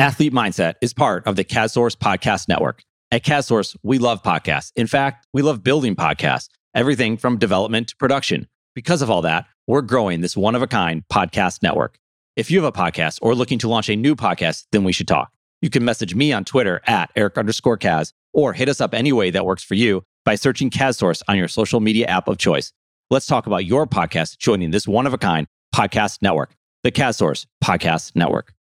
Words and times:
Athlete 0.00 0.32
Mindset 0.32 0.76
is 0.80 0.94
part 0.94 1.26
of 1.26 1.36
the 1.36 1.44
CastSource 1.44 1.94
Podcast 1.94 2.48
Network. 2.48 2.82
At 3.10 3.22
CastSource, 3.22 3.76
we 3.82 3.98
love 3.98 4.22
podcasts. 4.22 4.72
In 4.74 4.86
fact, 4.86 5.26
we 5.34 5.42
love 5.42 5.62
building 5.62 5.94
podcasts, 5.94 6.48
everything 6.74 7.18
from 7.18 7.36
development 7.36 7.88
to 7.88 7.96
production. 7.96 8.48
Because 8.74 9.02
of 9.02 9.10
all 9.10 9.20
that, 9.20 9.44
we're 9.66 9.82
growing 9.82 10.22
this 10.22 10.38
one 10.38 10.54
of 10.54 10.62
a 10.62 10.66
kind 10.66 11.04
podcast 11.12 11.62
network. 11.62 11.98
If 12.34 12.50
you 12.50 12.62
have 12.62 12.64
a 12.64 12.72
podcast 12.72 13.18
or 13.20 13.34
looking 13.34 13.58
to 13.58 13.68
launch 13.68 13.90
a 13.90 13.94
new 13.94 14.16
podcast, 14.16 14.64
then 14.72 14.84
we 14.84 14.92
should 14.92 15.06
talk. 15.06 15.32
You 15.60 15.68
can 15.68 15.84
message 15.84 16.14
me 16.14 16.32
on 16.32 16.46
Twitter 16.46 16.80
at 16.86 17.10
Eric 17.14 17.36
underscore 17.36 17.76
Kaz 17.76 18.14
or 18.32 18.54
hit 18.54 18.70
us 18.70 18.80
up 18.80 18.94
any 18.94 19.12
way 19.12 19.30
that 19.30 19.44
works 19.44 19.62
for 19.62 19.74
you 19.74 20.02
by 20.24 20.34
searching 20.34 20.70
CastSource 20.70 21.20
on 21.28 21.36
your 21.36 21.48
social 21.48 21.80
media 21.80 22.06
app 22.06 22.26
of 22.26 22.38
choice. 22.38 22.72
Let's 23.10 23.26
talk 23.26 23.46
about 23.46 23.66
your 23.66 23.86
podcast 23.86 24.38
joining 24.38 24.70
this 24.70 24.88
one 24.88 25.06
of 25.06 25.12
a 25.12 25.18
kind 25.18 25.46
podcast 25.74 26.22
network, 26.22 26.56
the 26.84 26.90
CastSource 26.90 27.44
Podcast 27.62 28.16
Network. 28.16 28.54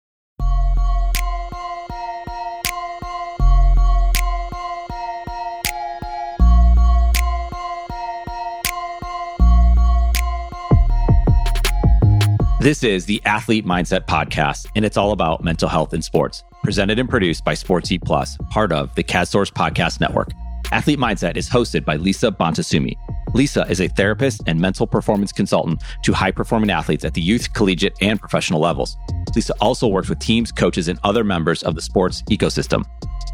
This 12.60 12.82
is 12.82 13.06
the 13.06 13.22
Athlete 13.24 13.64
Mindset 13.64 14.06
Podcast, 14.06 14.66
and 14.74 14.84
it's 14.84 14.96
all 14.96 15.12
about 15.12 15.44
mental 15.44 15.68
health 15.68 15.94
in 15.94 16.02
sports. 16.02 16.42
Presented 16.64 16.98
and 16.98 17.08
produced 17.08 17.44
by 17.44 17.54
Sports 17.54 17.92
Eat 17.92 18.02
Plus, 18.04 18.36
part 18.50 18.72
of 18.72 18.92
the 18.96 19.04
CastSource 19.04 19.52
Podcast 19.52 20.00
Network. 20.00 20.32
Athlete 20.72 20.98
Mindset 20.98 21.36
is 21.36 21.48
hosted 21.48 21.84
by 21.84 21.94
Lisa 21.94 22.32
Bonta 22.32 22.64
Sumii. 22.64 22.96
Lisa 23.32 23.64
is 23.70 23.80
a 23.80 23.86
therapist 23.86 24.42
and 24.48 24.60
mental 24.60 24.88
performance 24.88 25.30
consultant 25.30 25.84
to 26.02 26.12
high 26.12 26.32
performing 26.32 26.68
athletes 26.68 27.04
at 27.04 27.14
the 27.14 27.20
youth, 27.20 27.52
collegiate, 27.52 27.96
and 28.00 28.18
professional 28.18 28.58
levels. 28.58 28.96
Lisa 29.36 29.54
also 29.60 29.86
works 29.86 30.08
with 30.08 30.18
teams, 30.18 30.50
coaches, 30.50 30.88
and 30.88 30.98
other 31.04 31.22
members 31.22 31.62
of 31.62 31.76
the 31.76 31.80
sports 31.80 32.22
ecosystem. 32.22 32.84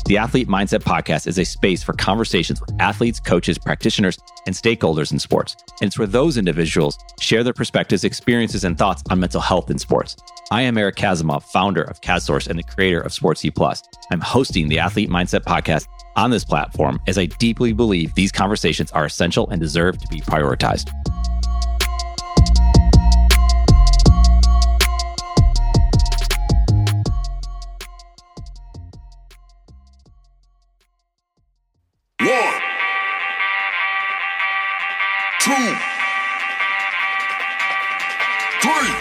The 0.06 0.18
Athlete 0.18 0.48
Mindset 0.48 0.82
Podcast 0.82 1.26
is 1.26 1.38
a 1.38 1.45
space 1.46 1.82
for 1.82 1.95
conversations 1.95 2.60
with 2.60 2.79
athletes, 2.79 3.18
coaches, 3.18 3.56
practitioners, 3.56 4.18
and 4.45 4.54
stakeholders 4.54 5.12
in 5.12 5.18
sports. 5.18 5.56
And 5.80 5.88
it's 5.88 5.98
where 5.98 6.06
those 6.06 6.37
individuals 6.37 6.98
share 7.20 7.42
their 7.42 7.54
perspectives, 7.54 8.04
experiences, 8.04 8.64
and 8.64 8.76
thoughts 8.76 9.02
on 9.09 9.18
mental 9.18 9.40
health 9.40 9.70
in 9.70 9.79
sports. 9.79 10.14
I 10.51 10.60
am 10.60 10.76
Eric 10.76 10.96
Kazimov, 10.96 11.42
founder 11.45 11.84
of 11.84 12.02
CastSource 12.02 12.48
and 12.48 12.59
the 12.59 12.64
creator 12.64 13.01
of 13.01 13.14
Sports 13.14 13.46
E 13.46 13.51
Plus. 13.51 13.82
I'm 14.10 14.20
hosting 14.20 14.68
the 14.68 14.79
Athlete 14.79 15.09
Mindset 15.09 15.40
Podcast 15.40 15.87
on 16.16 16.30
this 16.30 16.45
platform 16.45 17.01
as 17.07 17.16
I 17.16 17.24
deeply 17.24 17.73
believe 17.73 18.14
these 18.14 18.30
conversations 18.30 18.92
are 18.92 19.07
essential 19.07 19.48
and 19.48 19.59
deserve 19.59 19.96
to 19.96 20.09
be 20.09 20.20
prioritized. 20.20 20.90
Two, 35.45 35.52
three. 38.62 38.95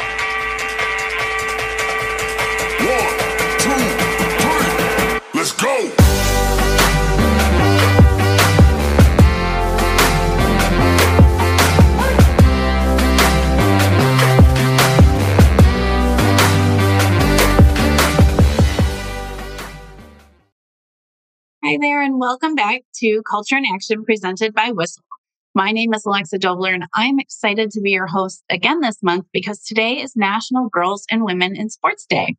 Hi 21.63 21.77
there, 21.79 22.01
and 22.01 22.19
welcome 22.19 22.55
back 22.55 22.81
to 22.95 23.23
Culture 23.23 23.55
in 23.55 23.63
Action 23.65 24.03
presented 24.03 24.53
by 24.53 24.71
WISL. 24.71 25.12
My 25.55 25.71
name 25.71 25.93
is 25.93 26.03
Alexa 26.03 26.39
Doebler, 26.39 26.73
and 26.73 26.85
I'm 26.95 27.19
excited 27.19 27.69
to 27.71 27.81
be 27.81 27.91
your 27.91 28.07
host 28.07 28.43
again 28.49 28.79
this 28.79 29.03
month 29.03 29.27
because 29.31 29.63
today 29.63 30.01
is 30.01 30.15
National 30.15 30.67
Girls 30.67 31.05
and 31.11 31.23
Women 31.23 31.55
in 31.55 31.69
Sports 31.69 32.07
Day. 32.07 32.35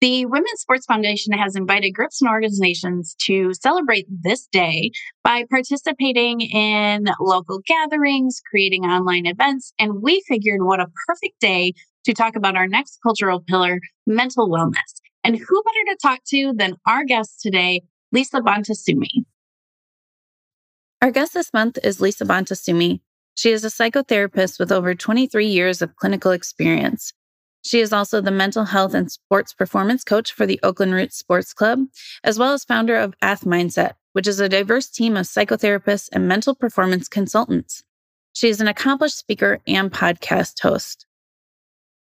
The 0.00 0.26
Women's 0.26 0.60
Sports 0.60 0.86
Foundation 0.86 1.32
has 1.34 1.54
invited 1.54 1.92
groups 1.92 2.20
and 2.20 2.28
organizations 2.28 3.14
to 3.26 3.52
celebrate 3.54 4.08
this 4.10 4.48
day 4.50 4.90
by 5.22 5.44
participating 5.48 6.40
in 6.40 7.04
local 7.20 7.60
gatherings, 7.64 8.42
creating 8.50 8.82
online 8.82 9.26
events, 9.26 9.72
and 9.78 10.02
we 10.02 10.20
figured 10.26 10.64
what 10.64 10.80
a 10.80 10.90
perfect 11.06 11.38
day 11.38 11.74
to 12.06 12.12
talk 12.12 12.34
about 12.34 12.56
our 12.56 12.66
next 12.66 12.98
cultural 13.04 13.38
pillar, 13.38 13.78
mental 14.04 14.50
wellness. 14.50 15.00
And 15.22 15.36
who 15.36 15.62
better 15.62 15.94
to 15.94 15.98
talk 16.02 16.18
to 16.30 16.52
than 16.56 16.74
our 16.86 17.04
guest 17.04 17.40
today, 17.40 17.82
Lisa 18.10 18.40
Bonta 18.40 18.72
Sumii. 18.72 19.25
Our 21.02 21.10
guest 21.10 21.34
this 21.34 21.52
month 21.52 21.78
is 21.84 22.00
Lisa 22.00 22.24
Bonta 22.24 22.54
Sumii. 22.54 23.00
She 23.34 23.52
is 23.52 23.64
a 23.64 23.68
psychotherapist 23.68 24.58
with 24.58 24.72
over 24.72 24.94
23 24.94 25.46
years 25.46 25.82
of 25.82 25.94
clinical 25.96 26.30
experience. 26.30 27.12
She 27.62 27.80
is 27.80 27.92
also 27.92 28.22
the 28.22 28.30
mental 28.30 28.64
health 28.64 28.94
and 28.94 29.12
sports 29.12 29.52
performance 29.52 30.04
coach 30.04 30.32
for 30.32 30.46
the 30.46 30.58
Oakland 30.62 30.94
Roots 30.94 31.18
Sports 31.18 31.52
Club, 31.52 31.80
as 32.24 32.38
well 32.38 32.54
as 32.54 32.64
founder 32.64 32.96
of 32.96 33.14
AthMindset, 33.20 33.92
which 34.14 34.26
is 34.26 34.40
a 34.40 34.48
diverse 34.48 34.88
team 34.88 35.18
of 35.18 35.26
psychotherapists 35.26 36.08
and 36.12 36.26
mental 36.26 36.54
performance 36.54 37.08
consultants. 37.08 37.82
She 38.32 38.48
is 38.48 38.62
an 38.62 38.68
accomplished 38.68 39.18
speaker 39.18 39.58
and 39.66 39.92
podcast 39.92 40.62
host. 40.62 41.04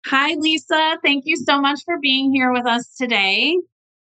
Hi, 0.06 0.36
Lisa. 0.36 1.00
Thank 1.04 1.26
you 1.26 1.36
so 1.36 1.60
much 1.60 1.82
for 1.84 2.00
being 2.00 2.34
here 2.34 2.54
with 2.54 2.66
us 2.66 2.96
today. 2.96 3.58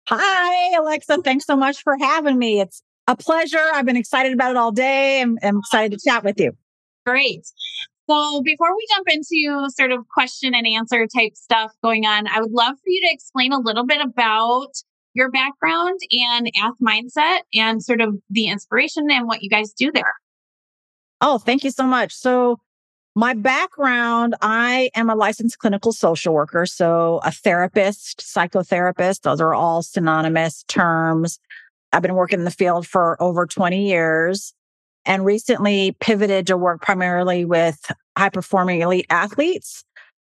Hi, 0.09 0.79
Alexa. 0.79 1.19
Thanks 1.23 1.45
so 1.45 1.57
much 1.57 1.83
for 1.83 1.99
having 1.99 2.39
me. 2.39 2.61
It's 2.61 2.83
a 3.11 3.17
pleasure. 3.17 3.59
I've 3.75 3.85
been 3.85 3.97
excited 3.97 4.33
about 4.33 4.53
it 4.53 4.57
all 4.57 4.71
day. 4.71 5.21
I'm, 5.21 5.37
I'm 5.43 5.59
excited 5.59 5.99
to 5.99 6.09
chat 6.09 6.23
with 6.23 6.39
you. 6.39 6.53
Great. 7.05 7.45
So, 8.09 8.43
before 8.43 8.75
we 8.75 8.87
jump 8.95 9.09
into 9.09 9.69
sort 9.71 9.93
of 9.93 10.07
question 10.09 10.55
and 10.55 10.67
answer 10.67 11.07
type 11.07 11.35
stuff 11.35 11.73
going 11.83 12.07
on, 12.07 12.27
I 12.29 12.41
would 12.41 12.53
love 12.53 12.77
for 12.77 12.89
you 12.89 13.01
to 13.03 13.13
explain 13.13 13.53
a 13.53 13.59
little 13.59 13.85
bit 13.85 14.01
about 14.01 14.71
your 15.15 15.31
background 15.31 15.99
and 16.13 16.51
AthMindset 16.57 17.41
and 17.55 17.83
sort 17.83 18.01
of 18.01 18.17
the 18.31 18.47
inspiration 18.47 19.11
and 19.11 19.27
what 19.27 19.43
you 19.43 19.51
guys 19.51 19.73
do 19.73 19.91
there. 19.93 20.15
Oh, 21.21 21.39
thank 21.39 21.65
you 21.65 21.71
so 21.71 21.85
much. 21.85 22.15
So, 22.15 22.59
my 23.17 23.35
background, 23.35 24.37
I 24.41 24.91
am 24.95 25.11
a 25.11 25.17
licensed 25.17 25.59
clinical 25.59 25.93
social 25.93 26.33
worker. 26.33 26.65
So, 26.65 27.21
a 27.25 27.33
therapist, 27.33 28.21
psychotherapist, 28.21 29.23
those 29.23 29.41
are 29.41 29.55
all 29.55 29.83
synonymous 29.83 30.65
terms. 30.69 31.41
I've 31.93 32.03
been 32.03 32.15
working 32.15 32.41
in 32.41 32.45
the 32.45 32.51
field 32.51 32.87
for 32.87 33.21
over 33.23 33.47
20 33.47 33.89
years 33.89 34.53
and 35.05 35.25
recently 35.25 35.97
pivoted 36.01 36.47
to 36.49 36.57
work 36.57 36.83
primarily 36.83 37.45
with 37.45 37.91
high 38.17 38.29
performing 38.29 38.81
elite 38.81 39.07
athletes, 39.11 39.85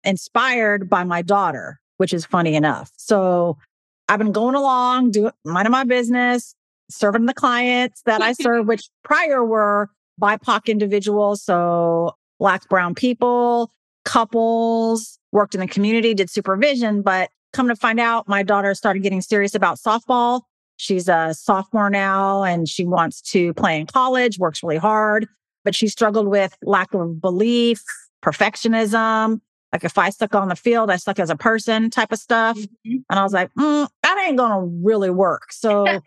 inspired 0.05 0.89
by 0.89 1.05
my 1.05 1.23
daughter, 1.23 1.81
which 1.97 2.15
is 2.15 2.25
funny 2.25 2.55
enough. 2.55 2.91
So, 2.97 3.59
I've 4.09 4.19
been 4.19 4.33
going 4.33 4.57
along, 4.57 5.13
doing 5.13 5.33
minding 5.45 5.71
my 5.71 5.85
business, 5.85 6.55
serving 6.91 7.27
the 7.27 7.35
clients 7.35 8.03
that 8.07 8.21
I 8.21 8.33
serve, 8.33 8.67
which 8.67 8.91
prior 9.05 9.45
were 9.45 9.89
BIPOC 10.21 10.67
individuals. 10.67 11.43
So 11.43 12.17
Black, 12.41 12.69
brown 12.69 12.95
people, 12.95 13.71
couples, 14.05 15.19
worked 15.31 15.55
in 15.55 15.61
the 15.61 15.69
community, 15.69 16.13
did 16.13 16.29
supervision. 16.29 17.03
But 17.03 17.31
come 17.53 17.69
to 17.69 17.77
find 17.77 18.01
out, 18.01 18.29
my 18.29 18.43
daughter 18.43 18.75
started 18.75 19.03
getting 19.05 19.21
serious 19.21 19.55
about 19.55 19.79
softball. 19.79 20.43
She's 20.81 21.11
a 21.11 21.35
sophomore 21.35 21.91
now 21.91 22.43
and 22.43 22.67
she 22.67 22.87
wants 22.87 23.21
to 23.33 23.53
play 23.53 23.79
in 23.79 23.87
college, 23.87 24.39
works 24.39 24.63
really 24.63 24.79
hard, 24.79 25.29
but 25.63 25.75
she 25.75 25.89
struggled 25.89 26.27
with 26.27 26.57
lack 26.63 26.95
of 26.95 27.21
belief, 27.21 27.83
perfectionism. 28.25 29.43
Like 29.75 29.85
if 29.85 29.99
I 29.99 30.09
stuck 30.09 30.35
on 30.35 30.49
the 30.49 30.57
field, 30.57 30.91
I 30.91 30.97
stuck 30.97 31.19
as 31.19 31.29
a 31.29 31.37
person 31.37 31.91
type 31.91 32.13
of 32.13 32.19
stuff. 32.19 32.57
Mm-hmm. 32.57 32.97
And 33.11 33.19
I 33.19 33.23
was 33.23 33.35
like, 33.35 33.53
mm, 33.59 33.89
that 34.03 34.25
ain't 34.27 34.39
going 34.39 34.53
to 34.53 34.75
really 34.83 35.11
work. 35.11 35.53
So 35.53 36.01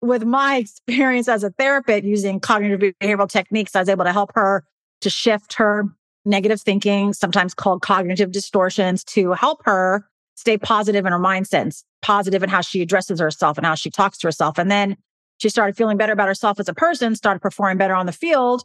with 0.00 0.24
my 0.24 0.56
experience 0.56 1.28
as 1.28 1.44
a 1.44 1.50
therapist 1.50 2.04
using 2.04 2.40
cognitive 2.40 2.94
behavioral 3.02 3.28
techniques, 3.28 3.76
I 3.76 3.80
was 3.80 3.90
able 3.90 4.06
to 4.06 4.14
help 4.14 4.32
her 4.34 4.64
to 5.02 5.10
shift 5.10 5.52
her 5.54 5.84
negative 6.24 6.62
thinking, 6.62 7.12
sometimes 7.12 7.52
called 7.52 7.82
cognitive 7.82 8.32
distortions, 8.32 9.04
to 9.04 9.32
help 9.32 9.60
her 9.66 10.08
stay 10.40 10.56
positive 10.56 11.04
in 11.04 11.12
her 11.12 11.18
mindset, 11.18 11.82
positive 12.00 12.42
in 12.42 12.48
how 12.48 12.62
she 12.62 12.80
addresses 12.80 13.20
herself 13.20 13.58
and 13.58 13.66
how 13.66 13.74
she 13.74 13.90
talks 13.90 14.16
to 14.18 14.26
herself. 14.26 14.56
And 14.56 14.70
then 14.70 14.96
she 15.36 15.50
started 15.50 15.76
feeling 15.76 15.98
better 15.98 16.14
about 16.14 16.28
herself 16.28 16.58
as 16.58 16.68
a 16.68 16.74
person, 16.74 17.14
started 17.14 17.40
performing 17.40 17.76
better 17.76 17.94
on 17.94 18.06
the 18.06 18.12
field. 18.12 18.64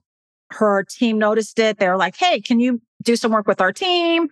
Her 0.51 0.83
team 0.83 1.19
noticed 1.19 1.59
it. 1.59 1.77
They 1.77 1.89
were 1.89 1.97
like, 1.97 2.15
hey, 2.15 2.39
can 2.39 2.59
you 2.61 2.81
do 3.03 3.17
some 3.17 3.31
work 3.31 3.45
with 3.45 3.59
our 3.59 3.73
team? 3.73 4.29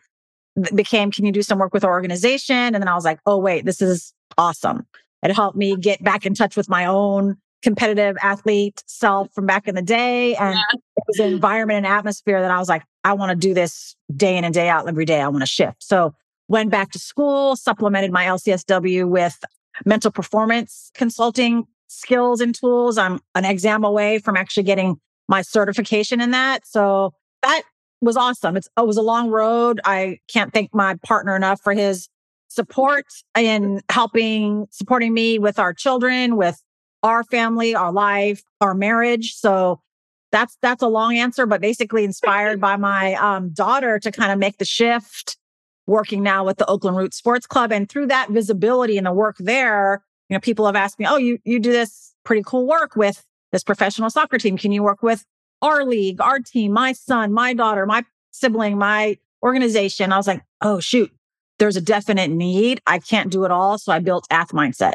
It 0.56 0.76
became, 0.76 1.12
can 1.12 1.26
you 1.26 1.32
do 1.34 1.42
some 1.42 1.60
work 1.60 1.74
with 1.74 1.84
our 1.84 1.92
organization? 1.92 2.56
And 2.56 2.76
then 2.76 2.88
I 2.88 2.96
was 2.96 3.04
like, 3.04 3.20
oh, 3.26 3.38
wait, 3.38 3.66
this 3.66 3.82
is 3.82 4.14
awesome. 4.38 4.88
It 5.22 5.36
helped 5.36 5.58
me 5.58 5.76
get 5.76 6.02
back 6.02 6.26
in 6.26 6.34
touch 6.34 6.56
with 6.56 6.70
my 6.70 6.86
own 6.86 7.36
competitive 7.62 8.16
athlete 8.22 8.84
self 8.88 9.32
from 9.34 9.46
back 9.46 9.68
in 9.68 9.76
the 9.76 9.82
day. 9.82 10.36
And 10.36 10.56
yeah. 10.56 10.80
it 10.98 11.04
was 11.08 11.20
an 11.20 11.34
environment 11.34 11.78
and 11.78 11.88
atmosphere 11.88 12.42
that 12.42 12.52
I 12.52 12.60
was 12.60 12.70
like, 12.70 12.84
I 13.04 13.14
want 13.14 13.32
to 13.32 13.36
do 13.36 13.54
this 13.54 13.96
day 14.16 14.38
in 14.38 14.44
and 14.44 14.54
day 14.54 14.70
out 14.70 14.88
every 14.88 15.06
day. 15.06 15.22
I 15.22 15.28
want 15.28 15.42
to 15.42 15.48
shift. 15.48 15.84
So 15.84 16.14
went 16.54 16.70
back 16.70 16.92
to 16.92 17.00
school, 17.00 17.56
supplemented 17.56 18.12
my 18.12 18.26
LCSW 18.26 19.10
with 19.10 19.44
mental 19.86 20.12
performance 20.12 20.92
consulting 20.94 21.66
skills 21.88 22.42
and 22.42 22.54
tools. 22.54 22.96
I'm 23.00 23.20
an 23.34 23.44
exam 23.44 23.84
away 23.84 24.20
from 24.20 24.38
actually 24.38 24.62
getting 24.62 24.98
my 25.28 25.42
certification 25.42 26.22
in 26.22 26.30
that. 26.30 26.68
So 26.68 27.16
that 27.42 27.64
was 28.02 28.16
awesome. 28.16 28.56
It's, 28.56 28.70
it 28.78 28.86
was 28.86 28.98
a 28.98 29.02
long 29.02 29.32
road. 29.32 29.82
I 29.84 30.20
can't 30.32 30.54
thank 30.54 30.76
my 30.76 30.96
partner 31.04 31.36
enough 31.36 31.60
for 31.60 31.74
his 31.74 32.08
support 32.50 33.06
in 33.36 33.82
helping, 33.90 34.68
supporting 34.70 35.12
me 35.12 35.40
with 35.40 35.58
our 35.58 35.74
children, 35.74 36.38
with 36.38 36.62
our 37.02 37.24
family, 37.24 37.74
our 37.74 37.92
life, 37.92 38.44
our 38.62 38.76
marriage. 38.76 39.34
So 39.34 39.82
that's, 40.32 40.56
that's 40.62 40.84
a 40.84 40.88
long 40.88 41.18
answer, 41.18 41.48
but 41.48 41.62
basically 41.62 42.04
inspired 42.04 42.62
by 42.62 42.76
my 42.76 43.16
um, 43.16 43.50
daughter 43.54 43.98
to 43.98 44.12
kind 44.12 44.32
of 44.32 44.38
make 44.38 44.60
the 44.60 44.66
shift 44.66 45.36
working 45.88 46.24
now 46.24 46.46
with 46.46 46.58
the 46.58 46.66
Oakland 46.66 46.98
Roots 46.98 47.18
Sports 47.18 47.46
Club. 47.46 47.72
And 47.72 47.90
through 47.90 48.08
that 48.08 48.30
visibility 48.30 48.98
and 48.98 49.06
the 49.06 49.12
work 49.12 49.36
there, 49.40 50.04
you 50.30 50.36
know, 50.36 50.40
people 50.40 50.66
have 50.66 50.76
asked 50.76 51.00
me, 51.00 51.06
Oh, 51.08 51.18
you, 51.18 51.40
you 51.44 51.60
do 51.60 51.72
this 51.72 52.14
pretty 52.24 52.44
cool 52.46 52.68
work 52.68 52.96
with 52.96 53.26
this 53.52 53.64
professional 53.64 54.10
soccer 54.10 54.38
team. 54.38 54.58
Can 54.58 54.72
you 54.72 54.84
work 54.84 55.04
with 55.04 55.26
our 55.62 55.86
league, 55.86 56.22
our 56.22 56.40
team, 56.40 56.72
my 56.72 56.94
son, 56.94 57.34
my 57.34 57.54
daughter, 57.54 57.86
my 57.86 58.04
sibling, 58.32 58.78
my 58.78 59.18
organization? 59.44 60.12
I 60.12 60.18
was 60.18 60.28
like, 60.28 60.44
Oh, 60.62 60.80
shoot, 60.80 61.12
there's 61.60 61.76
a 61.76 61.82
definite 61.82 62.32
need. 62.32 62.82
I 62.88 63.00
can't 63.00 63.32
do 63.32 63.46
it 63.46 63.52
all. 63.52 63.78
So 63.78 63.92
I 63.92 64.00
built 64.00 64.28
AthMindset. 64.30 64.94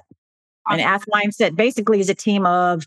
And 0.69 0.83
AthMindset 0.83 1.57
basically 1.57 2.01
is 2.01 2.11
a 2.11 2.15
team 2.15 2.45
of 2.45 2.87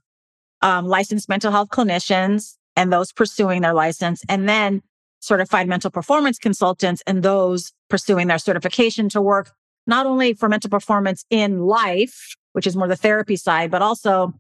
um, 0.62 0.86
licensed 0.88 1.28
mental 1.30 1.52
health 1.52 1.70
clinicians 1.70 2.58
and 2.76 2.94
those 2.94 3.12
pursuing 3.12 3.62
their 3.62 3.74
license. 3.74 4.24
And 4.30 4.48
then 4.48 4.82
certified 5.22 5.68
mental 5.68 5.90
performance 5.90 6.38
consultants 6.38 7.02
and 7.08 7.24
those 7.24 7.72
pursuing 7.90 8.28
their 8.28 8.38
certification 8.38 9.08
to 9.10 9.22
work 9.22 9.52
not 9.88 10.06
only 10.06 10.34
for 10.34 10.50
mental 10.50 10.70
performance 10.70 11.26
in 11.30 11.62
life, 11.62 12.36
which 12.54 12.68
is 12.68 12.76
more 12.76 12.88
the 12.88 12.96
therapy 12.96 13.36
side, 13.36 13.72
but 13.72 13.82
also 13.82 14.34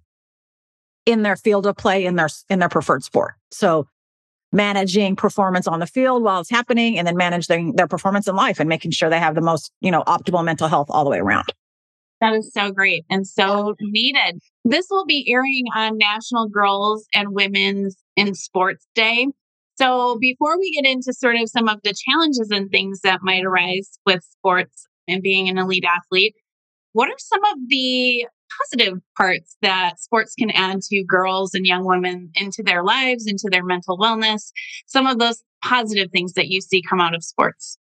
in 1.06 1.24
their 1.24 1.36
field 1.36 1.66
of 1.66 1.78
play 1.78 2.06
in 2.06 2.16
their 2.16 2.30
in 2.50 2.60
their 2.60 2.70
preferred 2.70 3.04
sport. 3.04 3.36
So 3.52 3.88
managing 4.52 5.16
performance 5.16 5.68
on 5.68 5.80
the 5.80 5.88
field 5.88 6.24
while 6.24 6.42
it's 6.42 6.50
happening 6.50 6.98
and 6.98 7.08
then 7.08 7.16
managing 7.16 7.76
their 7.76 7.88
performance 7.88 8.28
in 8.28 8.36
life 8.36 8.60
and 8.60 8.68
making 8.68 8.92
sure 8.92 9.10
they 9.10 9.20
have 9.20 9.36
the 9.36 9.42
most, 9.42 9.72
you 9.80 9.90
know, 9.90 10.04
optimal 10.04 10.44
mental 10.44 10.68
health 10.68 10.88
all 10.90 11.04
the 11.04 11.10
way 11.10 11.20
around. 11.20 11.54
That 12.20 12.34
is 12.34 12.52
so 12.54 12.72
great 12.72 13.06
and 13.10 13.26
so 13.26 13.76
needed. 13.80 14.40
This 14.64 14.88
will 14.92 15.06
be 15.06 15.26
airing 15.32 15.66
on 15.76 15.98
National 15.98 16.48
Girls 16.48 17.08
and 17.14 17.34
Women's 17.34 17.96
in 18.16 18.36
Sports 18.36 18.86
Day. 18.94 19.28
So, 19.82 20.18
before 20.20 20.60
we 20.60 20.72
get 20.74 20.86
into 20.86 21.12
sort 21.12 21.38
of 21.38 21.50
some 21.50 21.68
of 21.68 21.80
the 21.84 21.96
challenges 21.96 22.50
and 22.52 22.70
things 22.70 23.02
that 23.02 23.24
might 23.24 23.44
arise 23.44 23.98
with 24.06 24.24
sports 24.24 24.86
and 25.08 25.24
being 25.24 25.50
an 25.50 25.58
elite 25.58 25.86
athlete, 25.86 26.36
what 26.94 27.10
are 27.10 27.18
some 27.18 27.44
of 27.46 27.58
the 27.68 28.28
positive 28.60 29.00
parts 29.18 29.58
that 29.64 30.00
sports 30.00 30.36
can 30.38 30.52
add 30.52 30.82
to 30.84 31.04
girls 31.04 31.56
and 31.56 31.66
young 31.66 31.84
women 31.84 32.30
into 32.36 32.62
their 32.62 32.84
lives, 32.84 33.26
into 33.26 33.50
their 33.52 33.64
mental 33.64 33.98
wellness? 33.98 34.52
Some 34.86 35.08
of 35.08 35.18
those 35.18 35.42
positive 35.64 36.12
things 36.12 36.34
that 36.34 36.50
you 36.50 36.62
see 36.62 36.84
come 36.84 37.02
out 37.02 37.16
of 37.16 37.24
sports? 37.24 37.80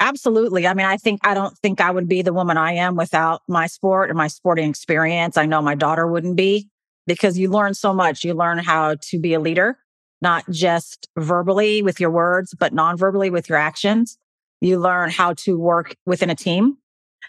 Absolutely. 0.00 0.66
I 0.66 0.74
mean, 0.74 0.86
I 0.86 0.98
think 0.98 1.26
I 1.26 1.32
don't 1.32 1.56
think 1.58 1.80
I 1.80 1.90
would 1.90 2.08
be 2.08 2.20
the 2.20 2.34
woman 2.34 2.58
I 2.58 2.72
am 2.72 2.96
without 2.96 3.40
my 3.48 3.66
sport 3.66 4.10
and 4.10 4.18
my 4.18 4.28
sporting 4.28 4.68
experience. 4.68 5.38
I 5.38 5.46
know 5.46 5.62
my 5.62 5.74
daughter 5.74 6.06
wouldn't 6.06 6.36
be 6.36 6.68
because 7.06 7.38
you 7.38 7.48
learn 7.48 7.72
so 7.72 7.94
much. 7.94 8.24
You 8.24 8.34
learn 8.34 8.58
how 8.58 8.96
to 9.00 9.18
be 9.18 9.32
a 9.32 9.40
leader 9.40 9.78
not 10.24 10.48
just 10.50 11.06
verbally 11.18 11.82
with 11.82 12.00
your 12.00 12.10
words, 12.10 12.54
but 12.58 12.72
non-verbally 12.72 13.28
with 13.28 13.48
your 13.48 13.58
actions. 13.58 14.18
You 14.62 14.78
learn 14.78 15.10
how 15.10 15.34
to 15.34 15.58
work 15.58 15.94
within 16.06 16.30
a 16.30 16.34
team. 16.34 16.78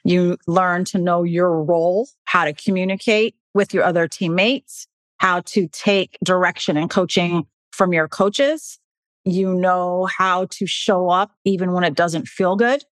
You 0.06 0.38
learn 0.48 0.86
to 0.86 0.98
know 0.98 1.24
your 1.24 1.62
role, 1.62 2.08
how 2.24 2.46
to 2.46 2.54
communicate 2.54 3.36
with 3.54 3.74
your 3.74 3.84
other 3.84 4.08
teammates, 4.08 4.88
how 5.18 5.42
to 5.42 5.68
take 5.68 6.18
direction 6.24 6.78
and 6.78 6.90
coaching 6.90 7.46
from 7.74 7.92
your 7.92 8.08
coaches. 8.08 8.80
You 9.26 9.54
know 9.54 10.06
how 10.06 10.46
to 10.52 10.66
show 10.66 11.10
up 11.10 11.32
even 11.44 11.74
when 11.74 11.84
it 11.84 11.96
doesn't 11.96 12.30
feel 12.30 12.56
good. 12.56 12.84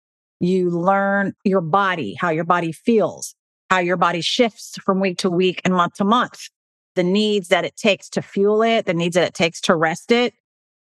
You 0.42 0.70
learn 0.70 1.34
your 1.46 1.62
body, 1.62 2.18
how 2.20 2.30
your 2.30 2.44
body 2.44 2.74
feels, 2.74 3.36
how 3.70 3.80
your 3.80 3.98
body 3.98 4.20
shifts 4.20 4.78
from 4.84 5.00
week 5.00 5.20
to 5.20 5.30
week 5.30 5.62
and 5.64 5.74
month 5.74 5.94
to 5.96 6.04
month 6.04 6.50
the 6.96 7.04
needs 7.04 7.50
that 7.50 7.66
it 7.66 7.76
takes 7.76 8.10
to 8.12 8.22
fuel 8.22 8.62
it, 8.62 8.86
the 8.86 8.94
needs 8.94 9.16
that 9.16 9.28
it 9.28 9.34
takes 9.34 9.62
to 9.62 9.76
rest 9.76 10.12
it. 10.12 10.34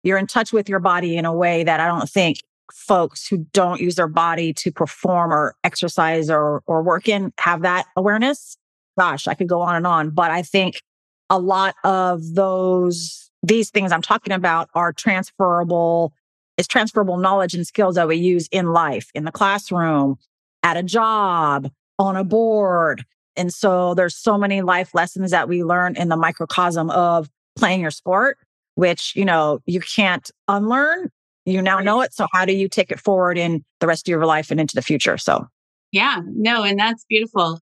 You're 0.03 0.17
in 0.17 0.27
touch 0.27 0.53
with 0.53 0.69
your 0.69 0.79
body 0.79 1.17
in 1.17 1.25
a 1.25 1.33
way 1.33 1.63
that 1.63 1.79
I 1.79 1.87
don't 1.87 2.09
think 2.09 2.37
folks 2.71 3.27
who 3.27 3.45
don't 3.53 3.81
use 3.81 3.95
their 3.95 4.07
body 4.07 4.53
to 4.53 4.71
perform 4.71 5.33
or 5.33 5.55
exercise 5.63 6.29
or, 6.29 6.61
or 6.67 6.81
work 6.81 7.07
in 7.07 7.33
have 7.39 7.61
that 7.63 7.85
awareness. 7.95 8.57
Gosh, 8.97 9.27
I 9.27 9.33
could 9.33 9.47
go 9.47 9.61
on 9.61 9.75
and 9.75 9.87
on, 9.87 10.11
but 10.11 10.31
I 10.31 10.41
think 10.41 10.81
a 11.29 11.39
lot 11.39 11.75
of 11.83 12.35
those, 12.35 13.31
these 13.43 13.69
things 13.69 13.91
I'm 13.91 14.01
talking 14.01 14.33
about 14.33 14.69
are 14.75 14.93
transferable. 14.93 16.13
It's 16.57 16.67
transferable 16.67 17.17
knowledge 17.17 17.53
and 17.53 17.65
skills 17.65 17.95
that 17.95 18.07
we 18.07 18.17
use 18.17 18.47
in 18.51 18.73
life, 18.73 19.09
in 19.13 19.25
the 19.25 19.31
classroom, 19.31 20.17
at 20.63 20.77
a 20.77 20.83
job, 20.83 21.71
on 21.97 22.15
a 22.15 22.23
board, 22.23 23.05
and 23.39 23.53
so 23.53 23.93
there's 23.93 24.17
so 24.17 24.37
many 24.37 24.61
life 24.61 24.93
lessons 24.93 25.31
that 25.31 25.47
we 25.47 25.63
learn 25.63 25.95
in 25.95 26.09
the 26.09 26.17
microcosm 26.17 26.89
of 26.89 27.29
playing 27.55 27.79
your 27.79 27.89
sport, 27.89 28.37
which, 28.75 29.13
you 29.15 29.23
know, 29.23 29.59
you 29.65 29.79
can't 29.79 30.29
unlearn. 30.49 31.09
You 31.45 31.61
now 31.61 31.79
know 31.79 32.01
it. 32.01 32.13
So 32.13 32.27
how 32.33 32.43
do 32.43 32.51
you 32.51 32.67
take 32.67 32.91
it 32.91 32.99
forward 32.99 33.37
in 33.37 33.63
the 33.79 33.87
rest 33.87 34.07
of 34.07 34.11
your 34.11 34.25
life 34.25 34.51
and 34.51 34.59
into 34.59 34.75
the 34.75 34.81
future? 34.81 35.17
So 35.17 35.47
yeah, 35.93 36.21
no, 36.25 36.63
and 36.63 36.77
that's 36.77 37.05
beautiful. 37.07 37.61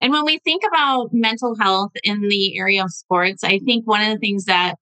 And 0.00 0.10
when 0.10 0.24
we 0.24 0.38
think 0.38 0.62
about 0.66 1.10
mental 1.12 1.54
health 1.60 1.92
in 2.02 2.22
the 2.28 2.58
area 2.58 2.82
of 2.82 2.90
sports, 2.90 3.44
I 3.44 3.58
think 3.58 3.86
one 3.86 4.00
of 4.00 4.08
the 4.14 4.18
things 4.18 4.46
that 4.46 4.76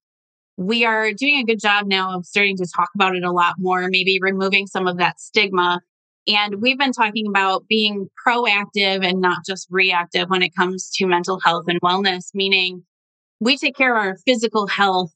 we 0.56 0.84
are 0.84 1.12
doing 1.12 1.40
a 1.40 1.44
good 1.44 1.60
job 1.60 1.86
now 1.86 2.16
of 2.16 2.26
starting 2.26 2.56
to 2.58 2.66
talk 2.76 2.90
about 2.94 3.16
it 3.16 3.24
a 3.24 3.32
lot 3.32 3.56
more, 3.58 3.88
maybe 3.88 4.20
removing 4.22 4.68
some 4.68 4.86
of 4.86 4.98
that 4.98 5.20
stigma 5.20 5.80
and 6.26 6.60
we've 6.60 6.78
been 6.78 6.92
talking 6.92 7.26
about 7.26 7.66
being 7.68 8.08
proactive 8.26 9.06
and 9.06 9.20
not 9.20 9.38
just 9.46 9.66
reactive 9.70 10.28
when 10.28 10.42
it 10.42 10.54
comes 10.54 10.90
to 10.94 11.06
mental 11.06 11.40
health 11.40 11.64
and 11.68 11.80
wellness, 11.80 12.30
meaning 12.34 12.84
we 13.40 13.56
take 13.56 13.76
care 13.76 13.96
of 13.96 14.02
our 14.02 14.16
physical 14.26 14.66
health 14.66 15.12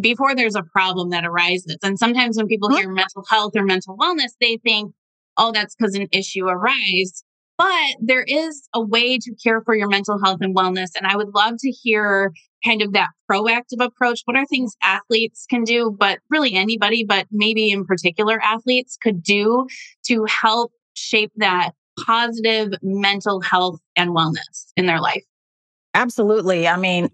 before 0.00 0.34
there's 0.34 0.54
a 0.54 0.62
problem 0.62 1.10
that 1.10 1.24
arises. 1.24 1.76
And 1.82 1.98
sometimes 1.98 2.36
when 2.36 2.46
people 2.46 2.68
mm-hmm. 2.68 2.78
hear 2.78 2.90
mental 2.90 3.24
health 3.28 3.52
or 3.54 3.64
mental 3.64 3.96
wellness, 3.96 4.30
they 4.40 4.56
think, 4.56 4.92
oh, 5.36 5.52
that's 5.52 5.74
because 5.74 5.94
an 5.94 6.08
issue 6.12 6.46
arises. 6.46 7.22
But 7.60 7.96
there 8.00 8.22
is 8.26 8.66
a 8.72 8.80
way 8.80 9.18
to 9.18 9.34
care 9.34 9.60
for 9.60 9.74
your 9.74 9.86
mental 9.86 10.18
health 10.24 10.38
and 10.40 10.56
wellness. 10.56 10.92
And 10.96 11.06
I 11.06 11.14
would 11.14 11.34
love 11.34 11.56
to 11.58 11.70
hear 11.70 12.32
kind 12.64 12.80
of 12.80 12.94
that 12.94 13.10
proactive 13.30 13.84
approach. 13.84 14.22
What 14.24 14.34
are 14.38 14.46
things 14.46 14.74
athletes 14.82 15.44
can 15.50 15.64
do, 15.64 15.94
but 15.98 16.20
really 16.30 16.54
anybody, 16.54 17.04
but 17.04 17.26
maybe 17.30 17.70
in 17.70 17.84
particular 17.84 18.42
athletes 18.42 18.96
could 19.02 19.22
do 19.22 19.66
to 20.06 20.24
help 20.24 20.72
shape 20.94 21.32
that 21.36 21.72
positive 22.02 22.72
mental 22.82 23.42
health 23.42 23.78
and 23.94 24.12
wellness 24.12 24.72
in 24.78 24.86
their 24.86 25.00
life? 25.00 25.22
Absolutely. 25.92 26.66
I 26.66 26.78
mean, 26.78 27.10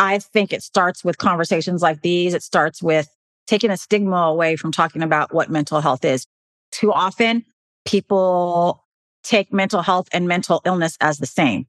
I 0.00 0.18
think 0.18 0.52
it 0.52 0.64
starts 0.64 1.04
with 1.04 1.18
conversations 1.18 1.82
like 1.82 2.02
these. 2.02 2.34
It 2.34 2.42
starts 2.42 2.82
with 2.82 3.08
taking 3.46 3.70
a 3.70 3.76
stigma 3.76 4.16
away 4.16 4.56
from 4.56 4.72
talking 4.72 5.02
about 5.02 5.32
what 5.32 5.50
mental 5.50 5.80
health 5.80 6.04
is. 6.04 6.26
Too 6.72 6.92
often, 6.92 7.44
people 7.84 8.83
take 9.24 9.52
mental 9.52 9.82
health 9.82 10.08
and 10.12 10.28
mental 10.28 10.62
illness 10.64 10.96
as 11.00 11.18
the 11.18 11.26
same. 11.26 11.66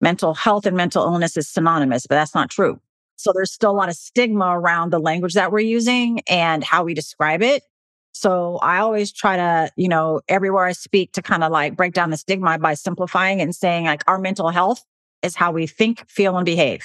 Mental 0.00 0.34
health 0.34 0.66
and 0.66 0.76
mental 0.76 1.04
illness 1.04 1.36
is 1.36 1.48
synonymous, 1.48 2.06
but 2.06 2.16
that's 2.16 2.34
not 2.34 2.50
true. 2.50 2.80
So 3.16 3.32
there's 3.32 3.52
still 3.52 3.70
a 3.70 3.72
lot 3.72 3.88
of 3.88 3.94
stigma 3.94 4.58
around 4.58 4.90
the 4.90 4.98
language 4.98 5.34
that 5.34 5.52
we're 5.52 5.60
using 5.60 6.20
and 6.28 6.62
how 6.62 6.84
we 6.84 6.94
describe 6.94 7.42
it. 7.42 7.62
So 8.12 8.58
I 8.58 8.78
always 8.78 9.12
try 9.12 9.36
to, 9.36 9.70
you 9.76 9.88
know, 9.88 10.20
everywhere 10.28 10.64
I 10.64 10.72
speak 10.72 11.12
to 11.12 11.22
kind 11.22 11.42
of 11.42 11.50
like 11.50 11.76
break 11.76 11.94
down 11.94 12.10
the 12.10 12.16
stigma 12.16 12.58
by 12.58 12.74
simplifying 12.74 13.40
and 13.40 13.54
saying 13.54 13.86
like 13.86 14.02
our 14.06 14.18
mental 14.18 14.50
health 14.50 14.84
is 15.22 15.34
how 15.34 15.52
we 15.52 15.66
think, 15.66 16.08
feel, 16.08 16.36
and 16.36 16.44
behave. 16.44 16.84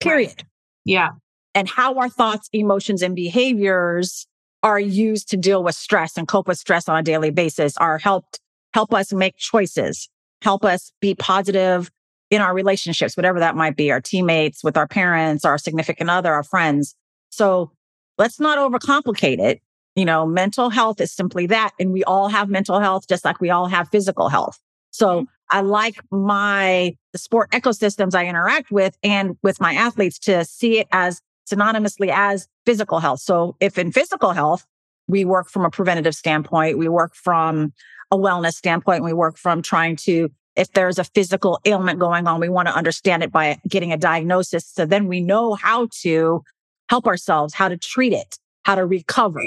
Period. 0.00 0.28
Right. 0.28 0.44
Yeah. 0.84 1.08
And 1.54 1.68
how 1.68 1.94
our 1.94 2.08
thoughts, 2.08 2.48
emotions, 2.52 3.02
and 3.02 3.14
behaviors 3.14 4.26
are 4.62 4.80
used 4.80 5.28
to 5.30 5.36
deal 5.36 5.62
with 5.62 5.74
stress 5.74 6.16
and 6.16 6.26
cope 6.26 6.48
with 6.48 6.58
stress 6.58 6.88
on 6.88 6.98
a 6.98 7.02
daily 7.02 7.30
basis 7.30 7.76
are 7.76 7.98
helped 7.98 8.40
help 8.74 8.92
us 8.94 9.12
make 9.12 9.36
choices, 9.36 10.08
help 10.42 10.64
us 10.64 10.92
be 11.00 11.14
positive 11.14 11.90
in 12.30 12.42
our 12.42 12.54
relationships, 12.54 13.16
whatever 13.16 13.40
that 13.40 13.56
might 13.56 13.76
be, 13.76 13.90
our 13.90 14.00
teammates, 14.00 14.62
with 14.62 14.76
our 14.76 14.86
parents, 14.86 15.44
our 15.44 15.58
significant 15.58 16.10
other, 16.10 16.32
our 16.32 16.42
friends. 16.42 16.94
So 17.30 17.72
let's 18.18 18.38
not 18.38 18.58
overcomplicate 18.58 19.38
it. 19.38 19.60
You 19.96 20.04
know, 20.04 20.26
mental 20.26 20.70
health 20.70 21.00
is 21.00 21.12
simply 21.12 21.46
that. 21.46 21.72
And 21.80 21.92
we 21.92 22.04
all 22.04 22.28
have 22.28 22.48
mental 22.48 22.78
health, 22.80 23.08
just 23.08 23.24
like 23.24 23.40
we 23.40 23.50
all 23.50 23.66
have 23.66 23.88
physical 23.88 24.28
health. 24.28 24.58
So 24.90 25.22
mm-hmm. 25.22 25.24
I 25.50 25.62
like 25.62 25.96
my 26.10 26.94
the 27.12 27.18
sport 27.18 27.50
ecosystems 27.52 28.14
I 28.14 28.26
interact 28.26 28.70
with 28.70 28.96
and 29.02 29.36
with 29.42 29.60
my 29.60 29.74
athletes 29.74 30.18
to 30.20 30.44
see 30.44 30.78
it 30.78 30.88
as 30.92 31.22
synonymously 31.50 32.10
as 32.12 32.46
physical 32.66 33.00
health. 33.00 33.20
So 33.20 33.56
if 33.60 33.78
in 33.78 33.90
physical 33.90 34.32
health, 34.32 34.66
we 35.08 35.24
work 35.24 35.48
from 35.48 35.64
a 35.64 35.70
preventative 35.70 36.14
standpoint. 36.14 36.76
We 36.76 36.88
work 36.88 37.14
from 37.14 37.72
a 38.10 38.16
wellness 38.16 38.54
standpoint. 38.54 39.04
We 39.04 39.12
work 39.12 39.36
from 39.36 39.62
trying 39.62 39.96
to, 39.96 40.30
if 40.56 40.72
there's 40.72 40.98
a 40.98 41.04
physical 41.04 41.60
ailment 41.64 41.98
going 41.98 42.26
on, 42.26 42.40
we 42.40 42.48
want 42.48 42.68
to 42.68 42.74
understand 42.74 43.22
it 43.22 43.30
by 43.30 43.58
getting 43.68 43.92
a 43.92 43.96
diagnosis. 43.96 44.66
So 44.66 44.86
then 44.86 45.06
we 45.06 45.20
know 45.20 45.54
how 45.54 45.88
to 46.02 46.42
help 46.88 47.06
ourselves, 47.06 47.54
how 47.54 47.68
to 47.68 47.76
treat 47.76 48.12
it, 48.12 48.38
how 48.64 48.74
to 48.74 48.86
recover, 48.86 49.42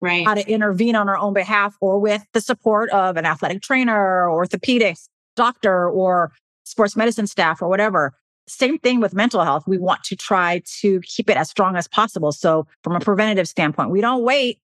Right. 0.00 0.26
how 0.26 0.34
to 0.34 0.46
intervene 0.48 0.94
on 0.94 1.08
our 1.08 1.16
own 1.16 1.32
behalf 1.32 1.74
or 1.80 1.98
with 1.98 2.22
the 2.32 2.40
support 2.40 2.90
of 2.90 3.16
an 3.16 3.24
athletic 3.24 3.62
trainer, 3.62 4.28
or 4.28 4.46
orthopedics 4.46 5.08
doctor, 5.36 5.88
or 5.88 6.32
sports 6.64 6.96
medicine 6.96 7.26
staff, 7.26 7.62
or 7.62 7.68
whatever. 7.68 8.12
Same 8.48 8.78
thing 8.78 9.00
with 9.00 9.14
mental 9.14 9.42
health. 9.42 9.64
We 9.66 9.78
want 9.78 10.04
to 10.04 10.16
try 10.16 10.62
to 10.80 11.00
keep 11.00 11.28
it 11.30 11.36
as 11.36 11.50
strong 11.50 11.76
as 11.76 11.88
possible. 11.88 12.30
So, 12.30 12.66
from 12.84 12.94
a 12.94 13.00
preventative 13.00 13.48
standpoint, 13.48 13.90
we 13.90 14.00
don't 14.00 14.22
wait 14.22 14.60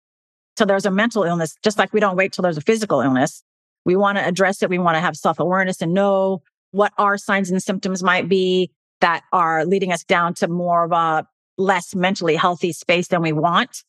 till 0.55 0.67
there's 0.67 0.85
a 0.85 0.91
mental 0.91 1.23
illness, 1.23 1.55
just 1.63 1.77
like 1.77 1.93
we 1.93 1.99
don't 1.99 2.15
wait 2.15 2.33
till 2.33 2.43
there's 2.43 2.57
a 2.57 2.61
physical 2.61 3.01
illness. 3.01 3.43
We 3.85 3.95
want 3.95 4.17
to 4.17 4.25
address 4.25 4.61
it. 4.61 4.69
We 4.69 4.77
want 4.77 4.95
to 4.95 5.01
have 5.01 5.17
self 5.17 5.39
awareness 5.39 5.81
and 5.81 5.93
know 5.93 6.41
what 6.71 6.93
our 6.97 7.17
signs 7.17 7.49
and 7.51 7.61
symptoms 7.61 8.03
might 8.03 8.29
be 8.29 8.71
that 9.01 9.23
are 9.33 9.65
leading 9.65 9.91
us 9.91 10.03
down 10.03 10.33
to 10.35 10.47
more 10.47 10.83
of 10.83 10.91
a 10.91 11.27
less 11.57 11.93
mentally 11.93 12.35
healthy 12.35 12.71
space 12.71 13.07
than 13.07 13.21
we 13.21 13.31
want. 13.31 13.83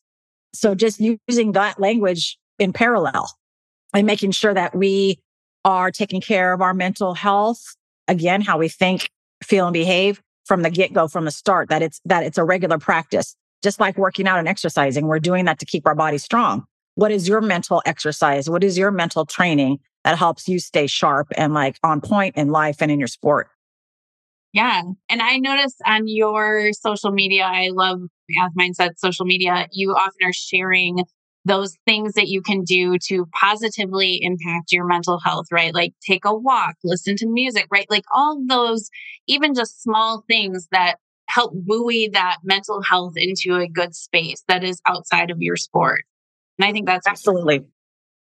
So 0.53 0.75
just 0.75 0.99
using 0.99 1.53
that 1.53 1.79
language 1.79 2.37
in 2.59 2.73
parallel 2.73 3.31
and 3.93 4.05
making 4.05 4.31
sure 4.31 4.53
that 4.53 4.75
we 4.75 5.19
are 5.65 5.91
taking 5.91 6.21
care 6.21 6.53
of 6.53 6.61
our 6.61 6.73
mental 6.73 7.13
health. 7.13 7.61
Again, 8.07 8.41
how 8.41 8.57
we 8.57 8.67
think, 8.67 9.09
feel 9.43 9.65
and 9.65 9.73
behave 9.73 10.21
from 10.45 10.61
the 10.61 10.69
get 10.69 10.93
go, 10.93 11.07
from 11.07 11.25
the 11.25 11.31
start, 11.31 11.69
that 11.69 11.81
it's, 11.81 12.01
that 12.05 12.23
it's 12.23 12.37
a 12.37 12.43
regular 12.43 12.77
practice. 12.77 13.35
Just 13.63 13.79
like 13.79 13.97
working 13.97 14.27
out 14.27 14.39
and 14.39 14.47
exercising, 14.47 15.07
we're 15.07 15.19
doing 15.19 15.45
that 15.45 15.59
to 15.59 15.65
keep 15.65 15.87
our 15.87 15.95
body 15.95 16.17
strong. 16.17 16.65
What 16.95 17.11
is 17.11 17.27
your 17.27 17.41
mental 17.41 17.81
exercise? 17.85 18.49
What 18.49 18.63
is 18.63 18.77
your 18.77 18.91
mental 18.91 19.25
training 19.25 19.79
that 20.03 20.17
helps 20.17 20.47
you 20.47 20.59
stay 20.59 20.85
sharp 20.85 21.27
and 21.37 21.53
like 21.53 21.79
on 21.83 22.01
point 22.01 22.35
in 22.35 22.49
life 22.49 22.81
and 22.81 22.91
in 22.91 22.99
your 22.99 23.07
sport? 23.07 23.49
Yeah. 24.51 24.83
And 25.09 25.21
I 25.21 25.37
noticed 25.37 25.77
on 25.85 26.07
your 26.07 26.71
social 26.73 27.11
media, 27.11 27.43
I 27.43 27.69
love 27.73 28.01
AthMindset 28.39 28.99
social 28.99 29.25
media, 29.25 29.67
you 29.71 29.93
often 29.93 30.27
are 30.27 30.33
sharing 30.33 31.03
those 31.45 31.75
things 31.85 32.13
that 32.13 32.27
you 32.27 32.41
can 32.41 32.63
do 32.63 32.97
to 32.97 33.25
positively 33.33 34.19
impact 34.21 34.71
your 34.71 34.85
mental 34.85 35.19
health, 35.19 35.47
right? 35.51 35.73
Like 35.73 35.93
take 36.05 36.23
a 36.23 36.33
walk, 36.33 36.75
listen 36.83 37.15
to 37.17 37.27
music, 37.27 37.67
right? 37.71 37.87
Like 37.89 38.05
all 38.13 38.41
those, 38.47 38.89
even 39.27 39.53
just 39.53 39.81
small 39.81 40.23
things 40.27 40.67
that 40.71 40.95
help 41.27 41.53
buoy 41.53 42.09
that 42.13 42.37
mental 42.43 42.81
health 42.81 43.13
into 43.15 43.55
a 43.55 43.67
good 43.67 43.95
space 43.95 44.43
that 44.47 44.63
is 44.63 44.81
outside 44.85 45.31
of 45.31 45.41
your 45.41 45.55
sport. 45.57 46.03
And 46.59 46.65
I 46.65 46.71
think 46.71 46.85
that's 46.85 47.07
Absolutely. 47.07 47.61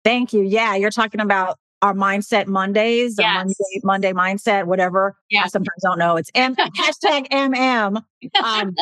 Thank 0.03 0.33
you. 0.33 0.41
Yeah, 0.43 0.75
you're 0.75 0.89
talking 0.91 1.21
about 1.21 1.57
our 1.81 1.93
mindset 1.93 2.47
Mondays, 2.47 3.15
Yes. 3.19 3.35
Monday, 3.35 3.53
Monday 3.83 4.13
mindset, 4.13 4.65
whatever. 4.65 5.15
Yeah. 5.29 5.43
I 5.43 5.47
sometimes 5.47 5.81
don't 5.83 5.99
know. 5.99 6.15
It's 6.17 6.31
M 6.33 6.55
hashtag 6.55 7.27
MM. 7.29 8.01
Um, 8.43 8.75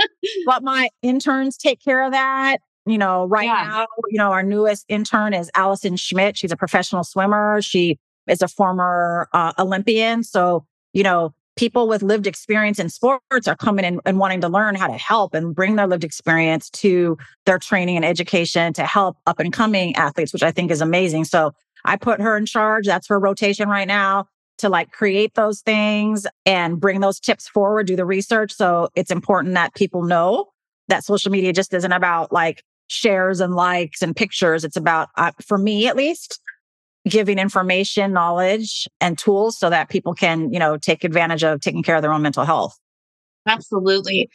but 0.46 0.64
my 0.64 0.90
interns 1.02 1.58
take 1.58 1.84
care 1.84 2.06
of 2.06 2.12
that. 2.14 2.58
You 2.86 2.98
know, 2.98 3.26
right 3.26 3.46
Yeah. 3.48 3.64
now, 3.68 3.88
you 4.10 4.18
know, 4.18 4.32
our 4.32 4.44
newest 4.44 4.86
intern 4.88 5.34
is 5.34 5.50
Allison 5.56 5.98
Schmitt. 5.98 6.38
She's 6.38 6.52
a 6.52 6.58
professional 6.58 7.04
swimmer. 7.04 7.62
She 7.62 7.98
is 8.28 8.42
a 8.42 8.48
former 8.48 9.28
uh, 9.34 9.54
Olympian. 9.60 10.24
So, 10.24 10.66
you 10.94 11.04
know, 11.04 11.34
people 11.56 11.88
with 11.88 12.04
lived 12.04 12.28
experience 12.28 12.80
in 12.80 12.90
sports 12.90 13.48
are 13.48 13.56
coming 13.56 13.86
in 13.86 14.00
and 14.06 14.20
wanting 14.20 14.42
to 14.42 14.50
learn 14.50 14.76
how 14.76 14.88
to 14.88 14.98
help 14.98 15.34
and 15.34 15.56
bring 15.56 15.76
their 15.76 15.88
lived 15.88 16.04
experience 16.04 16.70
to 16.70 17.18
their 17.46 17.58
training 17.58 17.96
and 17.96 18.06
education 18.06 18.74
to 18.74 18.86
help 18.86 19.18
up 19.26 19.40
and 19.40 19.54
coming 19.54 19.96
athletes, 19.96 20.34
which 20.34 20.44
I 20.44 20.52
think 20.52 20.72
is 20.72 20.82
amazing. 20.82 21.26
So 21.26 21.54
I 21.86 21.96
put 21.98 22.20
her 22.20 22.36
in 22.36 22.46
charge. 22.46 22.86
That's 22.86 23.08
her 23.08 23.20
rotation 23.20 23.70
right 23.70 23.88
now 23.88 24.28
to 24.58 24.70
like 24.70 24.92
create 24.92 25.34
those 25.36 25.62
things 25.62 26.26
and 26.46 26.80
bring 26.80 27.02
those 27.02 27.20
tips 27.20 27.48
forward, 27.48 27.88
do 27.88 27.96
the 27.96 28.06
research. 28.06 28.54
So 28.54 28.90
it's 28.96 29.12
important 29.12 29.54
that 29.54 29.76
people 29.76 30.04
know 30.04 30.48
that 30.88 31.04
social 31.04 31.32
media 31.32 31.52
just 31.54 31.74
isn't 31.74 31.92
about 31.92 32.32
like 32.32 32.64
shares 32.88 33.40
and 33.40 33.56
likes 33.56 34.02
and 34.02 34.16
pictures. 34.16 34.64
It's 34.64 34.78
about, 34.78 35.10
uh, 35.18 35.32
for 35.46 35.58
me 35.58 35.88
at 35.88 35.96
least, 35.96 36.40
giving 37.08 37.40
information, 37.40 38.14
knowledge, 38.14 38.88
and 39.00 39.18
tools 39.18 39.58
so 39.60 39.70
that 39.70 39.90
people 39.90 40.14
can, 40.14 40.52
you 40.52 40.60
know, 40.60 40.78
take 40.78 41.04
advantage 41.04 41.44
of 41.44 41.62
taking 41.62 41.84
care 41.84 41.96
of 41.96 42.02
their 42.02 42.12
own 42.12 42.22
mental 42.22 42.46
health. 42.46 42.78
Absolutely. 43.48 44.30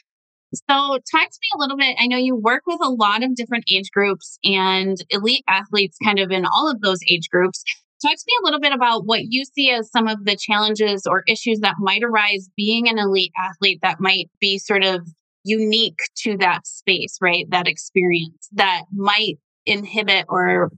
So, 0.53 0.63
talk 0.69 0.99
to 1.31 1.39
me 1.41 1.49
a 1.55 1.59
little 1.59 1.77
bit. 1.77 1.97
I 2.01 2.07
know 2.07 2.17
you 2.17 2.35
work 2.35 2.63
with 2.67 2.81
a 2.83 2.91
lot 2.91 3.23
of 3.23 3.35
different 3.37 3.65
age 3.71 3.91
groups 3.93 4.39
and 4.43 4.97
elite 5.11 5.45
athletes, 5.49 5.97
kind 6.03 6.19
of 6.19 6.31
in 6.31 6.45
all 6.45 6.71
of 6.71 6.81
those 6.81 6.99
age 7.09 7.29
groups. 7.31 7.63
Talk 8.03 8.13
to 8.13 8.25
me 8.27 8.33
a 8.41 8.45
little 8.45 8.61
bit 8.61 8.73
about 8.73 9.05
what 9.05 9.25
you 9.29 9.45
see 9.45 9.71
as 9.71 9.91
some 9.91 10.09
of 10.09 10.25
the 10.25 10.37
challenges 10.37 11.07
or 11.07 11.23
issues 11.29 11.61
that 11.61 11.77
might 11.79 12.03
arise 12.03 12.49
being 12.57 12.89
an 12.89 12.99
elite 12.99 13.33
athlete 13.39 13.81
that 13.83 14.01
might 14.01 14.31
be 14.41 14.59
sort 14.59 14.83
of 14.83 15.07
unique 15.45 15.99
to 16.17 16.37
that 16.39 16.67
space, 16.67 17.19
right? 17.21 17.49
That 17.51 17.69
experience 17.69 18.49
that 18.53 18.85
might 18.93 19.39
inhibit 19.67 20.27
or 20.29 20.71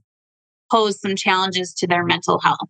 pose 0.73 0.99
some 0.99 1.15
challenges 1.15 1.73
to 1.75 1.87
their 1.87 2.03
mental 2.03 2.39
health. 2.39 2.69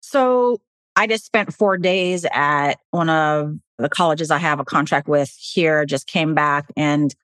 So 0.00 0.60
I 0.96 1.06
just 1.06 1.26
spent 1.26 1.52
four 1.52 1.76
days 1.76 2.26
at 2.32 2.74
one 2.90 3.10
of 3.10 3.54
the 3.78 3.88
colleges 3.88 4.30
I 4.30 4.38
have 4.38 4.60
a 4.60 4.64
contract 4.64 5.08
with 5.08 5.30
here, 5.38 5.84
just 5.84 6.06
came 6.06 6.34
back. 6.34 6.70
And 6.76 7.14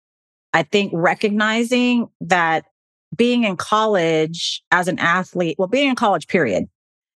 I 0.52 0.62
think 0.62 0.92
recognizing 0.94 2.08
that 2.20 2.66
being 3.16 3.44
in 3.44 3.56
college 3.56 4.62
as 4.70 4.88
an 4.88 4.98
athlete, 4.98 5.56
well, 5.58 5.68
being 5.68 5.88
in 5.88 5.96
college, 5.96 6.26
period, 6.28 6.66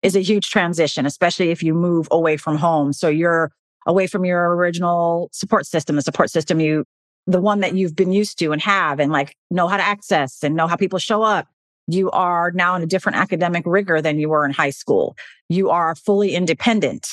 is 0.01 0.15
a 0.15 0.21
huge 0.21 0.49
transition, 0.49 1.05
especially 1.05 1.49
if 1.49 1.61
you 1.61 1.73
move 1.73 2.07
away 2.09 2.37
from 2.37 2.57
home. 2.57 2.93
So 2.93 3.09
you're 3.09 3.51
away 3.85 4.07
from 4.07 4.23
your 4.23 4.55
original 4.55 5.29
support 5.33 5.65
system, 5.65 5.97
the 5.97 6.01
support 6.01 6.29
system 6.29 6.59
you, 6.59 6.85
the 7.27 7.41
one 7.41 7.59
that 7.59 7.75
you've 7.75 7.95
been 7.95 8.11
used 8.11 8.39
to 8.39 8.51
and 8.51 8.61
have 8.61 8.99
and 8.99 9.11
like 9.11 9.35
know 9.51 9.67
how 9.67 9.77
to 9.77 9.83
access 9.83 10.41
and 10.43 10.55
know 10.55 10.67
how 10.67 10.75
people 10.75 10.99
show 10.99 11.21
up. 11.21 11.47
You 11.91 12.11
are 12.11 12.51
now 12.51 12.75
in 12.75 12.83
a 12.83 12.85
different 12.85 13.17
academic 13.17 13.63
rigor 13.65 13.99
than 13.99 14.19
you 14.19 14.29
were 14.29 14.45
in 14.45 14.51
high 14.51 14.69
school. 14.69 15.17
You 15.49 15.71
are 15.71 15.95
fully 15.95 16.35
independent 16.35 17.07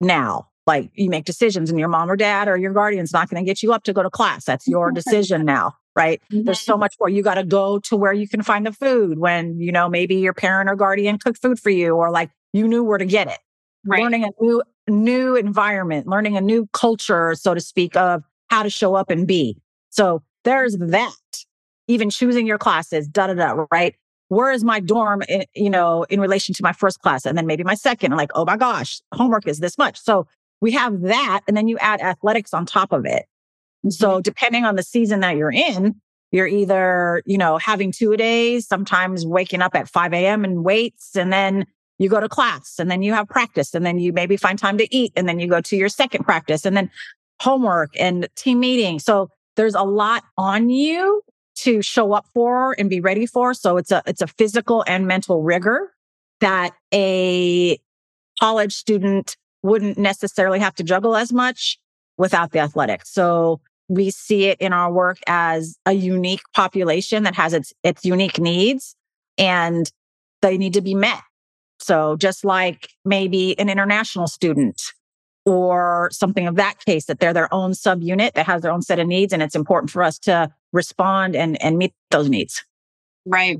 now. 0.00 0.48
Like 0.66 0.90
you 0.94 1.10
make 1.10 1.26
decisions 1.26 1.68
and 1.68 1.78
your 1.78 1.90
mom 1.90 2.10
or 2.10 2.16
dad 2.16 2.48
or 2.48 2.56
your 2.56 2.72
guardian's 2.72 3.12
not 3.12 3.28
going 3.28 3.44
to 3.44 3.46
get 3.46 3.62
you 3.62 3.74
up 3.74 3.84
to 3.84 3.92
go 3.92 4.02
to 4.02 4.08
class. 4.08 4.46
That's 4.46 4.66
your 4.66 4.90
decision 4.90 5.44
now, 5.44 5.74
right? 5.94 6.22
There's 6.30 6.60
so 6.60 6.72
mm-hmm. 6.72 6.80
much 6.80 6.94
more. 6.98 7.10
You 7.10 7.22
got 7.22 7.34
to 7.34 7.44
go 7.44 7.78
to 7.80 7.94
where 7.94 8.14
you 8.14 8.26
can 8.26 8.42
find 8.42 8.66
the 8.66 8.72
food 8.72 9.18
when, 9.18 9.60
you 9.60 9.70
know, 9.70 9.86
maybe 9.88 10.14
your 10.16 10.32
parent 10.32 10.70
or 10.70 10.76
guardian 10.76 11.18
cooked 11.18 11.42
food 11.42 11.60
for 11.60 11.70
you 11.70 11.94
or 11.94 12.10
like 12.10 12.30
you 12.54 12.66
knew 12.66 12.82
where 12.82 12.98
to 12.98 13.04
get 13.04 13.28
it. 13.28 13.38
Right. 13.84 14.02
Learning 14.02 14.24
a 14.24 14.30
new, 14.40 14.62
new 14.88 15.36
environment, 15.36 16.06
learning 16.06 16.38
a 16.38 16.40
new 16.40 16.68
culture, 16.72 17.34
so 17.34 17.52
to 17.52 17.60
speak, 17.60 17.96
of 17.96 18.24
how 18.48 18.62
to 18.62 18.70
show 18.70 18.94
up 18.94 19.10
and 19.10 19.26
be. 19.26 19.58
So 19.90 20.22
there's 20.44 20.78
that. 20.78 21.12
Even 21.86 22.10
choosing 22.10 22.48
your 22.48 22.58
classes, 22.58 23.06
da 23.06 23.28
da 23.28 23.34
da, 23.34 23.66
right? 23.70 23.94
Where 24.28 24.50
is 24.50 24.64
my 24.64 24.80
dorm, 24.80 25.22
in, 25.28 25.44
you 25.54 25.70
know, 25.70 26.04
in 26.04 26.20
relation 26.20 26.54
to 26.54 26.62
my 26.62 26.72
first 26.72 27.00
class? 27.00 27.26
And 27.26 27.36
then 27.36 27.46
maybe 27.46 27.64
my 27.64 27.74
second, 27.74 28.12
and 28.12 28.18
like, 28.18 28.32
oh 28.34 28.44
my 28.44 28.56
gosh, 28.56 29.00
homework 29.12 29.46
is 29.46 29.60
this 29.60 29.78
much. 29.78 29.98
So 29.98 30.26
we 30.60 30.72
have 30.72 31.02
that. 31.02 31.42
And 31.46 31.56
then 31.56 31.68
you 31.68 31.78
add 31.78 32.00
athletics 32.00 32.52
on 32.52 32.66
top 32.66 32.92
of 32.92 33.04
it. 33.04 33.26
So 33.88 34.12
mm-hmm. 34.12 34.22
depending 34.22 34.64
on 34.64 34.76
the 34.76 34.82
season 34.82 35.20
that 35.20 35.36
you're 35.36 35.52
in, 35.52 36.00
you're 36.32 36.46
either, 36.46 37.22
you 37.24 37.38
know, 37.38 37.56
having 37.58 37.92
two 37.92 38.12
a 38.12 38.16
days, 38.16 38.66
sometimes 38.66 39.24
waking 39.24 39.62
up 39.62 39.74
at 39.74 39.88
5 39.88 40.12
a.m. 40.12 40.44
and 40.44 40.64
weights, 40.64 41.14
and 41.16 41.32
then 41.32 41.66
you 41.98 42.08
go 42.08 42.20
to 42.20 42.28
class 42.28 42.76
and 42.78 42.90
then 42.90 43.02
you 43.02 43.14
have 43.14 43.28
practice 43.28 43.74
and 43.74 43.86
then 43.86 43.98
you 43.98 44.12
maybe 44.12 44.36
find 44.36 44.58
time 44.58 44.78
to 44.78 44.94
eat 44.94 45.12
and 45.16 45.28
then 45.28 45.38
you 45.40 45.48
go 45.48 45.60
to 45.60 45.76
your 45.76 45.88
second 45.88 46.24
practice 46.24 46.66
and 46.66 46.76
then 46.76 46.90
homework 47.40 47.90
and 47.98 48.28
team 48.36 48.60
meeting. 48.60 48.98
So 48.98 49.30
there's 49.56 49.74
a 49.74 49.82
lot 49.82 50.24
on 50.36 50.68
you 50.68 51.22
to 51.56 51.82
show 51.82 52.12
up 52.12 52.26
for 52.34 52.74
and 52.78 52.88
be 52.90 53.00
ready 53.00 53.26
for. 53.26 53.54
So 53.54 53.76
it's 53.76 53.90
a, 53.90 54.02
it's 54.06 54.22
a 54.22 54.26
physical 54.26 54.84
and 54.86 55.06
mental 55.06 55.42
rigor 55.42 55.92
that 56.40 56.74
a 56.92 57.78
college 58.40 58.74
student 58.74 59.36
wouldn't 59.62 59.98
necessarily 59.98 60.58
have 60.58 60.74
to 60.76 60.84
juggle 60.84 61.16
as 61.16 61.32
much 61.32 61.78
without 62.18 62.52
the 62.52 62.58
athletics. 62.58 63.12
So 63.12 63.60
we 63.88 64.10
see 64.10 64.46
it 64.46 64.60
in 64.60 64.72
our 64.72 64.92
work 64.92 65.18
as 65.26 65.76
a 65.86 65.92
unique 65.92 66.42
population 66.54 67.22
that 67.22 67.34
has 67.34 67.52
its 67.52 67.72
its 67.82 68.04
unique 68.04 68.38
needs 68.38 68.96
and 69.38 69.90
they 70.42 70.58
need 70.58 70.74
to 70.74 70.80
be 70.80 70.94
met. 70.94 71.20
So 71.78 72.16
just 72.16 72.44
like 72.44 72.88
maybe 73.04 73.58
an 73.58 73.68
international 73.68 74.26
student 74.26 74.80
or 75.46 76.10
something 76.12 76.46
of 76.46 76.56
that 76.56 76.84
case 76.84 77.06
that 77.06 77.20
they're 77.20 77.32
their 77.32 77.52
own 77.54 77.70
subunit 77.70 78.32
that 78.34 78.46
has 78.46 78.62
their 78.62 78.72
own 78.72 78.82
set 78.82 78.98
of 78.98 79.06
needs 79.06 79.32
and 79.32 79.42
it's 79.42 79.54
important 79.54 79.90
for 79.90 80.02
us 80.02 80.18
to 80.18 80.52
respond 80.72 81.34
and 81.36 81.62
and 81.62 81.78
meet 81.78 81.94
those 82.10 82.28
needs. 82.28 82.64
Right. 83.24 83.58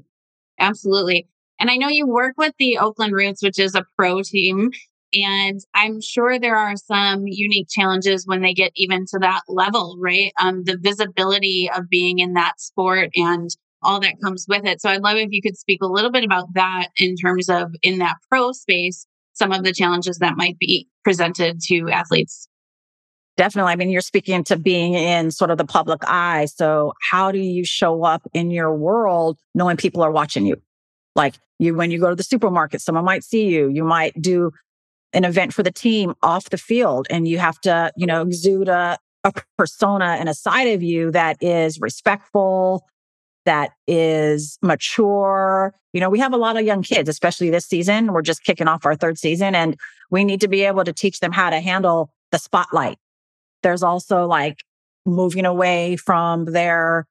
Absolutely. 0.58 1.28
And 1.58 1.70
I 1.70 1.76
know 1.76 1.88
you 1.88 2.06
work 2.06 2.34
with 2.36 2.54
the 2.58 2.78
Oakland 2.78 3.12
Roots, 3.12 3.42
which 3.42 3.58
is 3.58 3.74
a 3.74 3.86
pro 3.96 4.22
team. 4.22 4.70
And 5.14 5.60
I'm 5.72 6.00
sure 6.00 6.38
there 6.38 6.56
are 6.56 6.76
some 6.76 7.26
unique 7.26 7.68
challenges 7.70 8.26
when 8.26 8.42
they 8.42 8.52
get 8.52 8.72
even 8.74 9.06
to 9.06 9.18
that 9.20 9.42
level, 9.48 9.96
right? 9.98 10.32
Um, 10.40 10.64
the 10.64 10.76
visibility 10.76 11.70
of 11.74 11.88
being 11.88 12.18
in 12.18 12.34
that 12.34 12.60
sport 12.60 13.10
and 13.14 13.48
all 13.82 14.00
that 14.00 14.20
comes 14.22 14.46
with 14.48 14.64
it. 14.64 14.80
So 14.80 14.90
I'd 14.90 15.02
love 15.02 15.16
if 15.16 15.30
you 15.30 15.40
could 15.40 15.56
speak 15.56 15.80
a 15.80 15.86
little 15.86 16.10
bit 16.10 16.24
about 16.24 16.52
that 16.54 16.88
in 16.98 17.16
terms 17.16 17.48
of 17.48 17.74
in 17.82 17.98
that 17.98 18.16
pro 18.28 18.52
space, 18.52 19.06
some 19.36 19.52
of 19.52 19.62
the 19.64 19.72
challenges 19.72 20.18
that 20.18 20.36
might 20.36 20.58
be 20.58 20.88
presented 21.04 21.60
to 21.60 21.90
athletes. 21.90 22.48
Definitely. 23.36 23.72
I 23.72 23.76
mean, 23.76 23.90
you're 23.90 24.00
speaking 24.00 24.44
to 24.44 24.56
being 24.56 24.94
in 24.94 25.30
sort 25.30 25.50
of 25.50 25.58
the 25.58 25.66
public 25.66 26.00
eye. 26.06 26.46
So 26.46 26.94
how 27.10 27.30
do 27.30 27.38
you 27.38 27.64
show 27.64 28.02
up 28.02 28.22
in 28.32 28.50
your 28.50 28.74
world 28.74 29.38
knowing 29.54 29.76
people 29.76 30.02
are 30.02 30.10
watching 30.10 30.46
you? 30.46 30.56
Like 31.14 31.34
you, 31.58 31.74
when 31.74 31.90
you 31.90 32.00
go 32.00 32.08
to 32.08 32.16
the 32.16 32.22
supermarket, 32.22 32.80
someone 32.80 33.04
might 33.04 33.24
see 33.24 33.48
you. 33.48 33.68
You 33.68 33.84
might 33.84 34.20
do 34.20 34.52
an 35.12 35.24
event 35.24 35.52
for 35.52 35.62
the 35.62 35.70
team 35.70 36.14
off 36.22 36.48
the 36.48 36.58
field 36.58 37.06
and 37.10 37.28
you 37.28 37.38
have 37.38 37.60
to, 37.60 37.92
you 37.94 38.06
know, 38.06 38.22
exude 38.22 38.68
a, 38.68 38.98
a 39.22 39.32
persona 39.58 40.16
and 40.18 40.30
a 40.30 40.34
side 40.34 40.68
of 40.68 40.82
you 40.82 41.10
that 41.10 41.36
is 41.42 41.78
respectful, 41.78 42.86
that 43.46 43.70
is 43.86 44.58
mature. 44.62 45.74
You 45.92 46.00
know, 46.00 46.10
we 46.10 46.18
have 46.18 46.34
a 46.34 46.36
lot 46.36 46.56
of 46.56 46.64
young 46.64 46.82
kids, 46.82 47.08
especially 47.08 47.50
this 47.50 47.64
season. 47.64 48.12
We're 48.12 48.22
just 48.22 48.44
kicking 48.44 48.68
off 48.68 48.84
our 48.84 48.94
third 48.94 49.18
season 49.18 49.54
and 49.54 49.76
we 50.10 50.24
need 50.24 50.40
to 50.42 50.48
be 50.48 50.62
able 50.62 50.84
to 50.84 50.92
teach 50.92 51.20
them 51.20 51.32
how 51.32 51.50
to 51.50 51.60
handle 51.60 52.10
the 52.30 52.38
spotlight. 52.38 52.98
There's 53.62 53.82
also 53.82 54.26
like 54.26 54.62
moving 55.06 55.46
away 55.46 55.96
from 55.96 56.44
their 56.46 57.06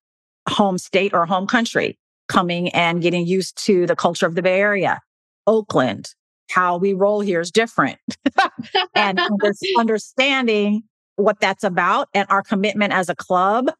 home 0.47 0.77
state 0.77 1.13
or 1.13 1.25
home 1.25 1.47
country, 1.47 1.97
coming 2.27 2.69
and 2.69 3.01
getting 3.01 3.25
used 3.25 3.57
to 3.65 3.85
the 3.87 3.95
culture 3.95 4.25
of 4.25 4.35
the 4.35 4.41
Bay 4.41 4.59
Area. 4.59 5.01
Oakland, 5.47 6.13
how 6.51 6.77
we 6.77 6.93
roll 6.93 7.21
here 7.21 7.41
is 7.41 7.51
different. 7.51 7.99
and 8.95 9.19
understanding 9.77 10.83
what 11.15 11.39
that's 11.39 11.63
about 11.63 12.09
and 12.13 12.27
our 12.29 12.43
commitment 12.43 12.93
as 12.93 13.09
a 13.09 13.15
club 13.15 13.71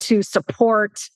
to 0.00 0.22
support 0.22 1.08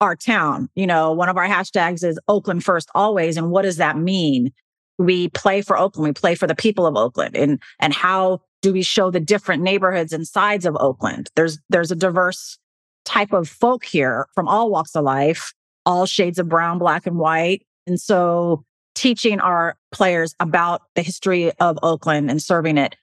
our 0.00 0.16
town. 0.16 0.68
You 0.74 0.86
know, 0.86 1.12
one 1.12 1.28
of 1.28 1.36
our 1.36 1.46
hashtags 1.46 2.04
is 2.04 2.18
Oakland 2.28 2.64
first 2.64 2.88
always. 2.94 3.36
And 3.36 3.50
what 3.50 3.62
does 3.62 3.76
that 3.76 3.96
mean? 3.96 4.52
We 4.98 5.28
play 5.30 5.62
for 5.62 5.76
Oakland. 5.76 6.08
We 6.08 6.12
play 6.12 6.34
for 6.34 6.46
the 6.46 6.54
people 6.54 6.86
of 6.86 6.96
Oakland 6.96 7.36
and, 7.36 7.60
and 7.80 7.92
how 7.92 8.40
do 8.62 8.72
we 8.72 8.82
show 8.82 9.10
the 9.10 9.20
different 9.20 9.62
neighborhoods 9.62 10.12
and 10.12 10.26
sides 10.26 10.64
of 10.64 10.76
Oakland? 10.80 11.30
There's, 11.36 11.58
there's 11.68 11.90
a 11.90 11.96
diverse 11.96 12.58
type 13.04 13.32
of 13.32 13.48
folk 13.48 13.84
here 13.84 14.26
from 14.34 14.48
all 14.48 14.70
walks 14.70 14.96
of 14.96 15.04
life, 15.04 15.52
all 15.84 16.06
shades 16.06 16.38
of 16.38 16.48
brown, 16.48 16.78
black 16.78 17.06
and 17.06 17.18
white. 17.18 17.66
And 17.86 18.00
so 18.00 18.64
teaching 18.94 19.40
our 19.40 19.76
players 19.92 20.34
about 20.40 20.82
the 20.94 21.02
history 21.02 21.52
of 21.60 21.78
Oakland 21.82 22.30
and 22.30 22.40
serving 22.40 22.78
it, 22.78 22.96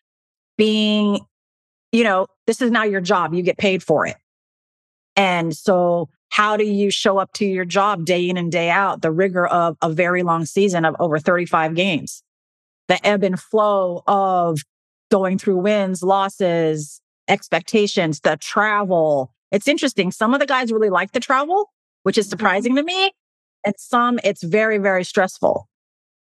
being, 0.58 1.20
you 1.92 2.04
know, 2.04 2.28
this 2.48 2.62
is 2.62 2.72
now 2.72 2.84
your 2.84 3.02
job. 3.02 3.34
You 3.34 3.44
get 3.44 3.58
paid 3.58 3.84
for 3.84 4.08
it. 4.08 4.16
And 5.16 5.56
so 5.56 6.10
how 6.32 6.56
do 6.56 6.64
you 6.64 6.90
show 6.90 7.18
up 7.18 7.34
to 7.34 7.46
your 7.46 7.66
job 7.66 8.06
day 8.06 8.28
in 8.28 8.38
and 8.38 8.52
day 8.52 8.70
out, 8.70 9.02
the 9.02 9.12
rigor 9.12 9.46
of 9.48 9.78
a 9.82 9.92
very 9.92 10.24
long 10.24 10.46
season 10.46 10.86
of 10.86 10.96
over 10.98 11.20
35 11.20 11.76
games, 11.76 12.24
the 12.88 13.06
ebb 13.06 13.24
and 13.24 13.40
flow 13.40 14.02
of 14.08 14.62
going 15.12 15.38
through 15.38 15.58
wins, 15.58 16.02
losses, 16.02 17.02
expectations, 17.28 18.22
the 18.22 18.38
travel. 18.38 19.34
It's 19.52 19.68
interesting. 19.68 20.10
Some 20.12 20.34
of 20.34 20.40
the 20.40 20.46
guys 20.46 20.72
really 20.72 20.90
like 20.90 21.12
the 21.12 21.20
travel, 21.20 21.70
which 22.04 22.18
is 22.18 22.28
mm-hmm. 22.28 22.32
surprising 22.32 22.76
to 22.78 22.84
me. 22.84 23.12
And 23.66 23.76
some 23.78 24.18
it's 24.24 24.42
very, 24.42 24.78
very 24.78 25.04
stressful. 25.04 25.68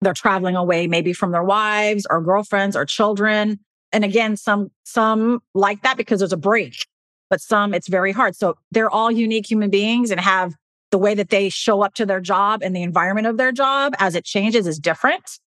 They're 0.02 0.16
traveling 0.16 0.56
away 0.56 0.88
maybe 0.88 1.14
from 1.14 1.32
their 1.32 1.44
wives 1.44 2.08
or 2.10 2.22
girlfriends 2.22 2.76
or 2.76 2.86
children. 2.86 3.60
And 3.92 4.04
again, 4.04 4.36
some, 4.36 4.72
some 4.84 5.42
like 5.54 5.84
that 5.84 5.96
because 5.96 6.20
there's 6.20 6.34
a 6.34 6.38
break 6.38 6.88
but 7.32 7.42
some 7.42 7.74
it's 7.74 7.88
very 7.88 8.12
hard. 8.12 8.36
So 8.36 8.58
they're 8.72 8.92
all 8.92 9.10
unique 9.10 9.50
human 9.50 9.72
beings 9.72 10.12
and 10.12 10.20
have 10.20 10.54
the 10.92 10.98
way 10.98 11.16
that 11.16 11.30
they 11.30 11.50
show 11.50 11.82
up 11.82 11.96
to 11.96 12.06
their 12.06 12.20
job 12.20 12.62
and 12.62 12.76
the 12.76 12.84
environment 12.84 13.26
of 13.26 13.38
their 13.38 13.54
job 13.54 13.96
as 13.98 14.14
it 14.14 14.26
changes 14.26 14.68
is 14.68 14.78
different. 14.78 15.40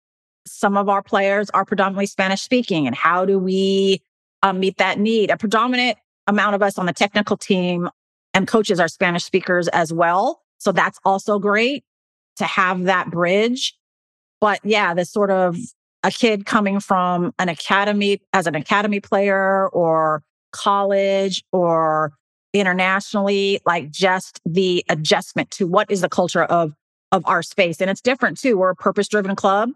Some 0.47 0.77
of 0.77 0.89
our 0.89 1.03
players 1.03 1.51
are 1.51 1.65
predominantly 1.65 2.07
Spanish 2.07 2.41
speaking. 2.41 2.87
And 2.87 2.97
how 2.97 3.25
do 3.25 3.39
we 3.39 4.01
um, 4.43 4.61
meet 4.61 4.79
that 4.79 4.99
need? 4.99 5.31
A 5.31 5.37
predominant 5.37 5.99
amount 6.29 6.55
of 6.55 6.63
us 6.63 6.79
on 6.79 6.87
the 6.87 6.93
technical 6.93 7.37
team 7.37 7.91
and 8.33 8.47
coaches 8.47 8.79
are 8.79 8.89
Spanish 8.89 9.25
speakers 9.25 9.67
as 9.69 9.93
well. 9.93 10.41
So 10.59 10.71
that's 10.71 11.01
also 11.05 11.41
great 11.41 11.85
to 12.37 12.45
have 12.45 12.85
that 12.85 13.11
bridge. 13.11 13.77
But 14.41 14.61
yeah, 14.63 14.95
this 14.95 15.11
sort 15.11 15.33
of 15.33 15.57
a 16.05 16.13
kid 16.13 16.47
coming 16.47 16.79
from 16.79 17.35
an 17.41 17.49
academy 17.49 18.23
as 18.33 18.47
an 18.47 18.55
academy 18.55 19.01
player 19.01 19.69
or 19.69 20.23
college 20.53 21.45
or 21.53 22.13
internationally, 22.53 23.61
like 23.67 23.91
just 23.91 24.41
the 24.45 24.85
adjustment 24.89 25.51
to 25.53 25.67
what 25.67 25.91
is 25.91 26.03
the 26.03 26.09
culture 26.09 26.45
of 26.45 26.75
of 27.13 27.23
our 27.27 27.43
space. 27.43 27.81
And 27.81 27.91
it's 27.91 28.01
different 28.01 28.39
too. 28.39 28.57
We're 28.57 28.71
a 28.71 28.77
purpose 28.77 29.07
driven 29.07 29.37
club. 29.37 29.71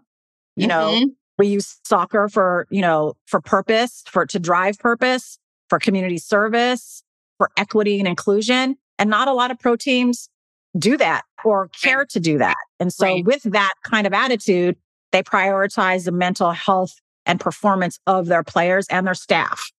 You 0.55 0.67
mm-hmm. 0.67 0.99
know, 1.05 1.11
we 1.37 1.47
use 1.47 1.79
soccer 1.85 2.27
for, 2.29 2.65
you 2.71 2.81
know, 2.81 3.13
for 3.27 3.39
purpose, 3.39 4.03
for 4.07 4.25
to 4.25 4.39
drive 4.39 4.79
purpose, 4.79 5.37
for 5.69 5.77
community 5.77 6.17
service, 6.17 7.03
for 7.37 7.51
equity 7.55 7.99
and 7.99 8.07
inclusion. 8.07 8.75
And 8.97 9.09
not 9.09 9.27
a 9.27 9.33
lot 9.33 9.51
of 9.51 9.59
pro 9.59 9.75
teams 9.75 10.29
do 10.77 10.97
that 10.97 11.23
or 11.43 11.69
care 11.69 12.05
to 12.05 12.19
do 12.19 12.39
that. 12.39 12.57
And 12.79 12.91
so 12.91 13.05
right. 13.05 13.25
with 13.25 13.43
that 13.43 13.73
kind 13.83 14.07
of 14.07 14.13
attitude, 14.13 14.75
they 15.11 15.21
prioritize 15.21 16.05
the 16.05 16.11
mental 16.11 16.51
health 16.51 16.99
and 17.25 17.39
performance 17.39 17.99
of 18.07 18.25
their 18.25 18.43
players 18.43 18.87
and 18.89 19.05
their 19.05 19.13
staff. 19.13 19.71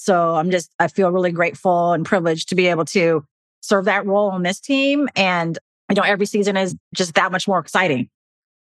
So 0.00 0.36
I'm 0.36 0.52
just, 0.52 0.70
I 0.78 0.86
feel 0.86 1.10
really 1.10 1.32
grateful 1.32 1.92
and 1.92 2.06
privileged 2.06 2.48
to 2.50 2.54
be 2.54 2.68
able 2.68 2.84
to 2.86 3.24
serve 3.62 3.86
that 3.86 4.06
role 4.06 4.30
on 4.30 4.44
this 4.44 4.60
team. 4.60 5.08
And 5.16 5.58
I 5.88 5.94
know 5.94 6.02
every 6.02 6.24
season 6.24 6.56
is 6.56 6.76
just 6.94 7.14
that 7.14 7.32
much 7.32 7.48
more 7.48 7.58
exciting. 7.58 8.08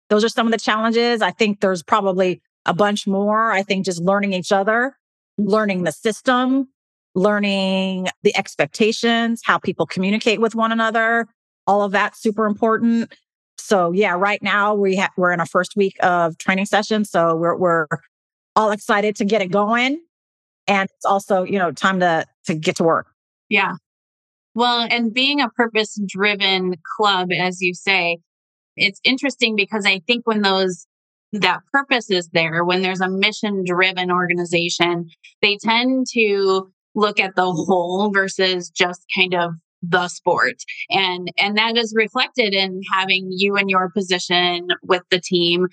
Those 0.10 0.26
are 0.26 0.30
some 0.30 0.46
of 0.46 0.52
the 0.52 0.60
challenges. 0.60 1.22
I 1.22 1.32
think 1.32 1.62
there's 1.62 1.84
probably 1.84 2.42
a 2.66 2.74
bunch 2.74 3.08
more. 3.08 3.50
I 3.50 3.64
think 3.64 3.86
just 3.86 4.02
learning 4.02 4.34
each 4.34 4.52
other, 4.52 4.98
learning 5.38 5.86
the 5.86 5.94
system, 5.94 6.68
learning 7.16 8.10
the 8.24 8.36
expectations, 8.36 9.42
how 9.46 9.58
people 9.58 9.86
communicate 9.86 10.42
with 10.42 10.54
one 10.54 10.74
another, 10.74 11.30
all 11.66 11.82
of 11.82 11.94
that's 11.94 12.22
super 12.22 12.46
important. 12.46 13.16
So 13.58 13.94
yeah, 13.94 14.16
right 14.16 14.44
now 14.44 14.74
we 14.74 14.98
ha- 14.98 15.12
we're 15.16 15.32
in 15.32 15.40
our 15.40 15.46
first 15.46 15.78
week 15.78 15.96
of 16.04 16.38
training 16.40 16.66
session. 16.66 17.06
So 17.06 17.38
we're, 17.38 17.56
we're 17.56 17.88
all 18.58 18.72
excited 18.72 19.16
to 19.16 19.24
get 19.24 19.42
it 19.42 19.50
going 19.50 20.02
and 20.72 20.90
it's 20.96 21.06
also 21.06 21.44
you 21.44 21.60
know 21.60 21.72
time 21.72 22.00
to 22.00 22.26
to 22.46 22.56
get 22.56 22.78
to 22.78 22.84
work. 22.84 23.08
Yeah. 23.50 23.74
Well 24.56 24.88
and 24.90 25.14
being 25.14 25.42
a 25.42 25.50
purpose 25.50 26.00
driven 26.08 26.76
club 26.98 27.30
as 27.32 27.62
you 27.62 27.74
say 27.74 28.18
it's 28.78 29.02
interesting 29.04 29.56
because 29.56 29.86
i 29.86 30.00
think 30.08 30.26
when 30.26 30.42
those 30.42 30.88
that 31.34 31.60
purpose 31.72 32.10
is 32.10 32.30
there 32.32 32.64
when 32.64 32.82
there's 32.82 33.02
a 33.02 33.10
mission 33.10 33.64
driven 33.66 34.10
organization 34.12 35.10
they 35.42 35.58
tend 35.62 36.06
to 36.14 36.72
look 36.96 37.20
at 37.20 37.36
the 37.36 37.52
whole 37.52 38.12
versus 38.12 38.70
just 38.70 39.06
kind 39.16 39.34
of 39.34 39.54
the 39.82 40.08
sport. 40.08 40.56
And 40.90 41.32
and 41.38 41.58
that 41.58 41.78
is 41.78 41.94
reflected 41.96 42.54
in 42.54 42.82
having 42.92 43.30
you 43.32 43.56
in 43.58 43.70
your 43.70 43.90
position 43.90 44.68
with 44.84 45.04
the 45.10 45.20
team 45.20 45.68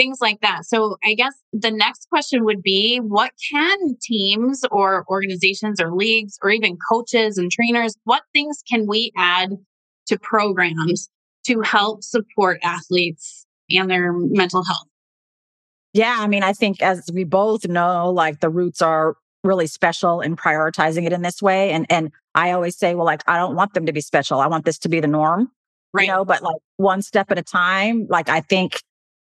things 0.00 0.18
like 0.22 0.40
that. 0.40 0.64
So 0.64 0.96
I 1.04 1.12
guess 1.12 1.34
the 1.52 1.70
next 1.70 2.08
question 2.08 2.42
would 2.46 2.62
be 2.62 2.98
what 2.98 3.32
can 3.52 3.78
teams 4.00 4.62
or 4.70 5.04
organizations 5.10 5.78
or 5.78 5.94
leagues 5.94 6.38
or 6.42 6.48
even 6.50 6.78
coaches 6.90 7.36
and 7.36 7.52
trainers, 7.52 7.94
what 8.04 8.22
things 8.32 8.62
can 8.66 8.86
we 8.86 9.12
add 9.18 9.50
to 10.06 10.18
programs 10.18 11.10
to 11.44 11.60
help 11.60 12.02
support 12.02 12.60
athletes 12.62 13.44
and 13.68 13.90
their 13.90 14.14
mental 14.14 14.64
health? 14.64 14.86
Yeah, 15.92 16.16
I 16.18 16.28
mean, 16.28 16.42
I 16.42 16.54
think 16.54 16.80
as 16.80 17.10
we 17.12 17.24
both 17.24 17.68
know, 17.68 18.10
like 18.10 18.40
the 18.40 18.48
roots 18.48 18.80
are 18.80 19.16
really 19.44 19.66
special 19.66 20.22
in 20.22 20.34
prioritizing 20.34 21.04
it 21.04 21.12
in 21.12 21.20
this 21.20 21.42
way. 21.42 21.72
And 21.72 21.84
and 21.90 22.10
I 22.34 22.52
always 22.52 22.78
say, 22.78 22.94
well, 22.94 23.04
like 23.04 23.22
I 23.26 23.36
don't 23.36 23.54
want 23.54 23.74
them 23.74 23.84
to 23.84 23.92
be 23.92 24.00
special. 24.00 24.40
I 24.40 24.46
want 24.46 24.64
this 24.64 24.78
to 24.78 24.88
be 24.88 25.00
the 25.00 25.08
norm. 25.08 25.50
Right. 25.92 26.06
You 26.06 26.14
know, 26.14 26.24
but 26.24 26.42
like 26.42 26.60
one 26.76 27.02
step 27.02 27.30
at 27.30 27.38
a 27.38 27.42
time. 27.42 28.06
Like 28.08 28.28
I 28.28 28.40
think 28.40 28.80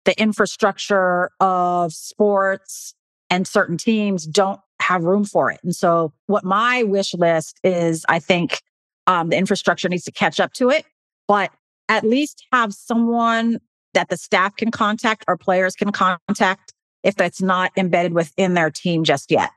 the 0.06 0.20
infrastructure 0.20 1.30
of 1.40 1.94
sports 1.94 2.94
and 3.30 3.48
certain 3.48 3.78
teams 3.78 4.26
don't 4.26 4.60
have 4.80 5.04
room 5.04 5.26
for 5.26 5.52
it. 5.52 5.60
And 5.64 5.76
so 5.76 6.14
what 6.28 6.44
my 6.44 6.84
wish 6.84 7.14
list 7.14 7.60
is, 7.64 8.06
I 8.08 8.20
think 8.20 8.62
um, 9.08 9.30
the 9.30 9.38
infrastructure 9.38 9.90
needs 9.90 10.04
to 10.06 10.12
catch 10.12 10.40
up 10.40 10.54
to 10.54 10.70
it, 10.70 10.86
but 11.28 11.52
at 11.90 12.04
least 12.04 12.46
have 12.52 12.74
someone 12.74 13.60
that 13.94 14.10
the 14.10 14.18
staff 14.18 14.56
can 14.56 14.72
contact 14.72 15.24
or 15.28 15.38
players 15.38 15.76
can 15.76 15.92
contact 15.92 16.74
if 17.04 17.16
that's 17.16 17.42
not 17.42 17.72
embedded 17.78 18.14
within 18.14 18.54
their 18.54 18.70
team 18.70 19.04
just 19.04 19.32
yet. 19.32 19.52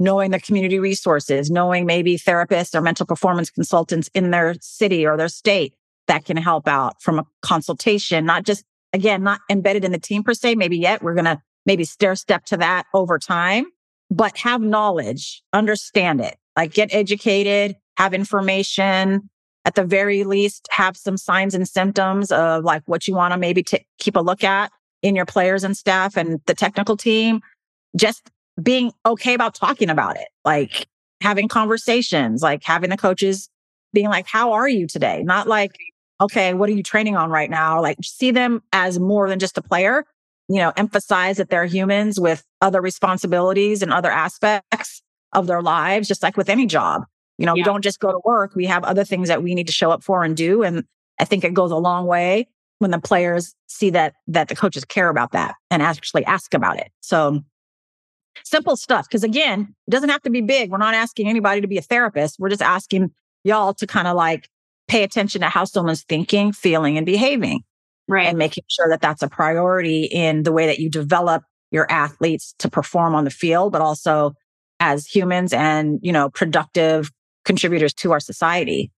Knowing 0.00 0.32
the 0.32 0.40
community 0.40 0.78
resources, 0.78 1.50
knowing 1.50 1.86
maybe 1.86 2.18
therapists 2.18 2.74
or 2.74 2.80
mental 2.80 3.06
performance 3.06 3.50
consultants 3.50 4.10
in 4.14 4.30
their 4.32 4.54
city 4.60 5.06
or 5.06 5.16
their 5.16 5.28
state 5.28 5.74
that 6.08 6.24
can 6.24 6.36
help 6.36 6.66
out 6.66 7.00
from 7.00 7.18
a 7.18 7.26
consultation, 7.42 8.26
not 8.26 8.42
just 8.42 8.64
again, 8.94 9.22
not 9.22 9.40
embedded 9.50 9.84
in 9.84 9.92
the 9.92 9.98
team 9.98 10.22
per 10.22 10.32
se, 10.32 10.54
maybe 10.54 10.78
yet. 10.78 11.02
We're 11.02 11.14
going 11.14 11.26
to 11.26 11.38
maybe 11.66 11.84
stair 11.84 12.14
step 12.14 12.44
to 12.46 12.56
that 12.58 12.86
over 12.94 13.18
time, 13.18 13.66
but 14.10 14.38
have 14.38 14.62
knowledge, 14.62 15.42
understand 15.52 16.20
it, 16.20 16.36
like 16.56 16.72
get 16.72 16.94
educated, 16.94 17.76
have 17.98 18.14
information, 18.14 19.28
at 19.64 19.74
the 19.74 19.84
very 19.84 20.24
least 20.24 20.68
have 20.70 20.96
some 20.96 21.16
signs 21.16 21.54
and 21.54 21.66
symptoms 21.66 22.30
of 22.30 22.64
like 22.64 22.82
what 22.86 23.08
you 23.08 23.14
want 23.14 23.32
to 23.32 23.38
maybe 23.38 23.62
t- 23.62 23.84
keep 23.98 24.16
a 24.16 24.20
look 24.20 24.44
at 24.44 24.70
in 25.02 25.16
your 25.16 25.26
players 25.26 25.64
and 25.64 25.76
staff 25.76 26.16
and 26.16 26.40
the 26.46 26.54
technical 26.54 26.96
team. 26.96 27.40
Just 27.96 28.30
being 28.62 28.92
okay 29.06 29.34
about 29.34 29.54
talking 29.54 29.90
about 29.90 30.16
it, 30.16 30.28
like 30.44 30.86
having 31.20 31.48
conversations, 31.48 32.42
like 32.42 32.62
having 32.62 32.90
the 32.90 32.96
coaches 32.96 33.48
being 33.92 34.08
like, 34.08 34.26
how 34.26 34.52
are 34.52 34.68
you 34.68 34.86
today? 34.86 35.22
Not 35.22 35.48
like, 35.48 35.76
okay, 36.20 36.54
what 36.54 36.68
are 36.68 36.72
you 36.72 36.82
training 36.82 37.16
on 37.16 37.30
right 37.30 37.50
now? 37.50 37.80
Like 37.80 37.98
see 38.02 38.30
them 38.30 38.62
as 38.72 38.98
more 38.98 39.28
than 39.28 39.38
just 39.38 39.58
a 39.58 39.62
player, 39.62 40.04
you 40.48 40.56
know, 40.56 40.72
emphasize 40.76 41.36
that 41.38 41.50
they're 41.50 41.66
humans 41.66 42.20
with 42.20 42.44
other 42.60 42.80
responsibilities 42.80 43.82
and 43.82 43.92
other 43.92 44.10
aspects 44.10 45.02
of 45.32 45.46
their 45.46 45.62
lives, 45.62 46.08
just 46.08 46.22
like 46.22 46.36
with 46.36 46.48
any 46.48 46.66
job. 46.66 47.04
You 47.38 47.46
know, 47.46 47.54
yeah. 47.54 47.62
we 47.62 47.64
don't 47.64 47.82
just 47.82 47.98
go 47.98 48.12
to 48.12 48.20
work. 48.24 48.54
We 48.54 48.66
have 48.66 48.84
other 48.84 49.04
things 49.04 49.28
that 49.28 49.42
we 49.42 49.54
need 49.54 49.66
to 49.66 49.72
show 49.72 49.90
up 49.90 50.04
for 50.04 50.22
and 50.22 50.36
do. 50.36 50.62
And 50.62 50.84
I 51.18 51.24
think 51.24 51.42
it 51.44 51.54
goes 51.54 51.72
a 51.72 51.76
long 51.76 52.06
way 52.06 52.48
when 52.78 52.90
the 52.90 53.00
players 53.00 53.54
see 53.66 53.90
that 53.90 54.14
that 54.28 54.48
the 54.48 54.54
coaches 54.54 54.84
care 54.84 55.08
about 55.08 55.32
that 55.32 55.56
and 55.70 55.82
actually 55.82 56.24
ask 56.26 56.54
about 56.54 56.78
it. 56.78 56.92
So 57.00 57.42
simple 58.44 58.76
stuff. 58.76 59.08
Cause 59.08 59.24
again, 59.24 59.74
it 59.86 59.90
doesn't 59.90 60.10
have 60.10 60.22
to 60.22 60.30
be 60.30 60.40
big. 60.40 60.70
We're 60.70 60.78
not 60.78 60.94
asking 60.94 61.28
anybody 61.28 61.60
to 61.60 61.66
be 61.66 61.78
a 61.78 61.82
therapist. 61.82 62.38
We're 62.38 62.50
just 62.50 62.62
asking 62.62 63.12
y'all 63.42 63.74
to 63.74 63.86
kind 63.86 64.06
of 64.06 64.16
like 64.16 64.48
pay 64.88 65.02
attention 65.02 65.40
to 65.40 65.48
how 65.48 65.64
someone's 65.64 66.04
thinking, 66.04 66.52
feeling, 66.52 66.96
and 66.96 67.06
behaving. 67.06 67.62
Right. 68.06 68.26
And 68.26 68.36
making 68.36 68.64
sure 68.68 68.88
that 68.90 69.00
that's 69.00 69.22
a 69.22 69.28
priority 69.28 70.04
in 70.04 70.42
the 70.42 70.52
way 70.52 70.66
that 70.66 70.78
you 70.78 70.90
develop 70.90 71.42
your 71.70 71.90
athletes 71.90 72.54
to 72.58 72.68
perform 72.68 73.14
on 73.14 73.24
the 73.24 73.30
field, 73.30 73.72
but 73.72 73.80
also 73.80 74.34
as 74.78 75.06
humans 75.06 75.54
and, 75.54 75.98
you 76.02 76.12
know, 76.12 76.28
productive 76.28 77.10
contributors 77.44 77.94
to 77.94 78.12
our 78.12 78.20
society. 78.20 78.92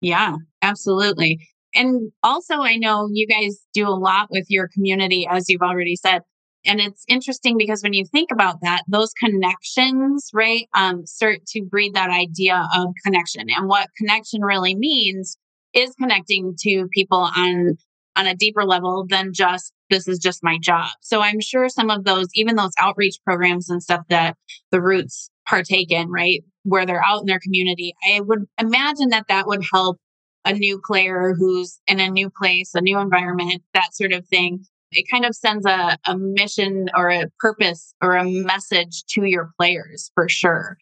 Yeah, 0.00 0.36
absolutely. 0.62 1.40
And 1.74 2.12
also, 2.22 2.60
I 2.60 2.76
know 2.76 3.08
you 3.12 3.26
guys 3.26 3.58
do 3.72 3.88
a 3.88 3.90
lot 3.90 4.28
with 4.30 4.46
your 4.48 4.68
community, 4.68 5.26
as 5.28 5.48
you've 5.48 5.62
already 5.62 5.96
said. 5.96 6.22
And 6.66 6.80
it's 6.80 7.04
interesting 7.08 7.56
because 7.58 7.82
when 7.82 7.92
you 7.92 8.04
think 8.06 8.30
about 8.32 8.60
that, 8.62 8.82
those 8.88 9.12
connections, 9.12 10.30
right, 10.32 10.68
um, 10.74 11.06
start 11.06 11.44
to 11.48 11.62
breed 11.62 11.94
that 11.94 12.10
idea 12.10 12.66
of 12.74 12.94
connection. 13.04 13.46
And 13.50 13.68
what 13.68 13.88
connection 13.96 14.42
really 14.42 14.74
means 14.74 15.36
is 15.74 15.94
connecting 15.94 16.54
to 16.60 16.88
people 16.92 17.28
on 17.36 17.76
on 18.16 18.26
a 18.26 18.34
deeper 18.34 18.64
level 18.64 19.04
than 19.08 19.32
just 19.32 19.72
this 19.90 20.08
is 20.08 20.18
just 20.18 20.42
my 20.42 20.58
job. 20.60 20.88
So 21.00 21.20
I'm 21.20 21.40
sure 21.40 21.68
some 21.68 21.90
of 21.90 22.04
those, 22.04 22.28
even 22.34 22.56
those 22.56 22.72
outreach 22.78 23.16
programs 23.24 23.68
and 23.68 23.82
stuff 23.82 24.02
that 24.08 24.36
the 24.70 24.80
roots 24.80 25.30
partake 25.46 25.90
in, 25.90 26.08
right, 26.10 26.42
where 26.62 26.86
they're 26.86 27.04
out 27.04 27.20
in 27.20 27.26
their 27.26 27.40
community, 27.40 27.94
I 28.08 28.20
would 28.20 28.46
imagine 28.58 29.08
that 29.10 29.26
that 29.28 29.46
would 29.46 29.64
help 29.72 29.98
a 30.44 30.52
new 30.52 30.80
player 30.84 31.34
who's 31.36 31.80
in 31.86 32.00
a 32.00 32.10
new 32.10 32.30
place, 32.30 32.74
a 32.74 32.80
new 32.80 32.98
environment, 32.98 33.62
that 33.72 33.94
sort 33.94 34.12
of 34.12 34.26
thing. 34.26 34.64
It 34.94 35.06
kind 35.10 35.24
of 35.24 35.34
sends 35.34 35.66
a, 35.66 35.98
a 36.06 36.16
mission 36.16 36.88
or 36.96 37.10
a 37.10 37.26
purpose 37.40 37.94
or 38.02 38.16
a 38.16 38.24
message 38.24 39.04
to 39.10 39.24
your 39.24 39.50
players 39.58 40.10
for 40.14 40.28
sure. 40.28 40.76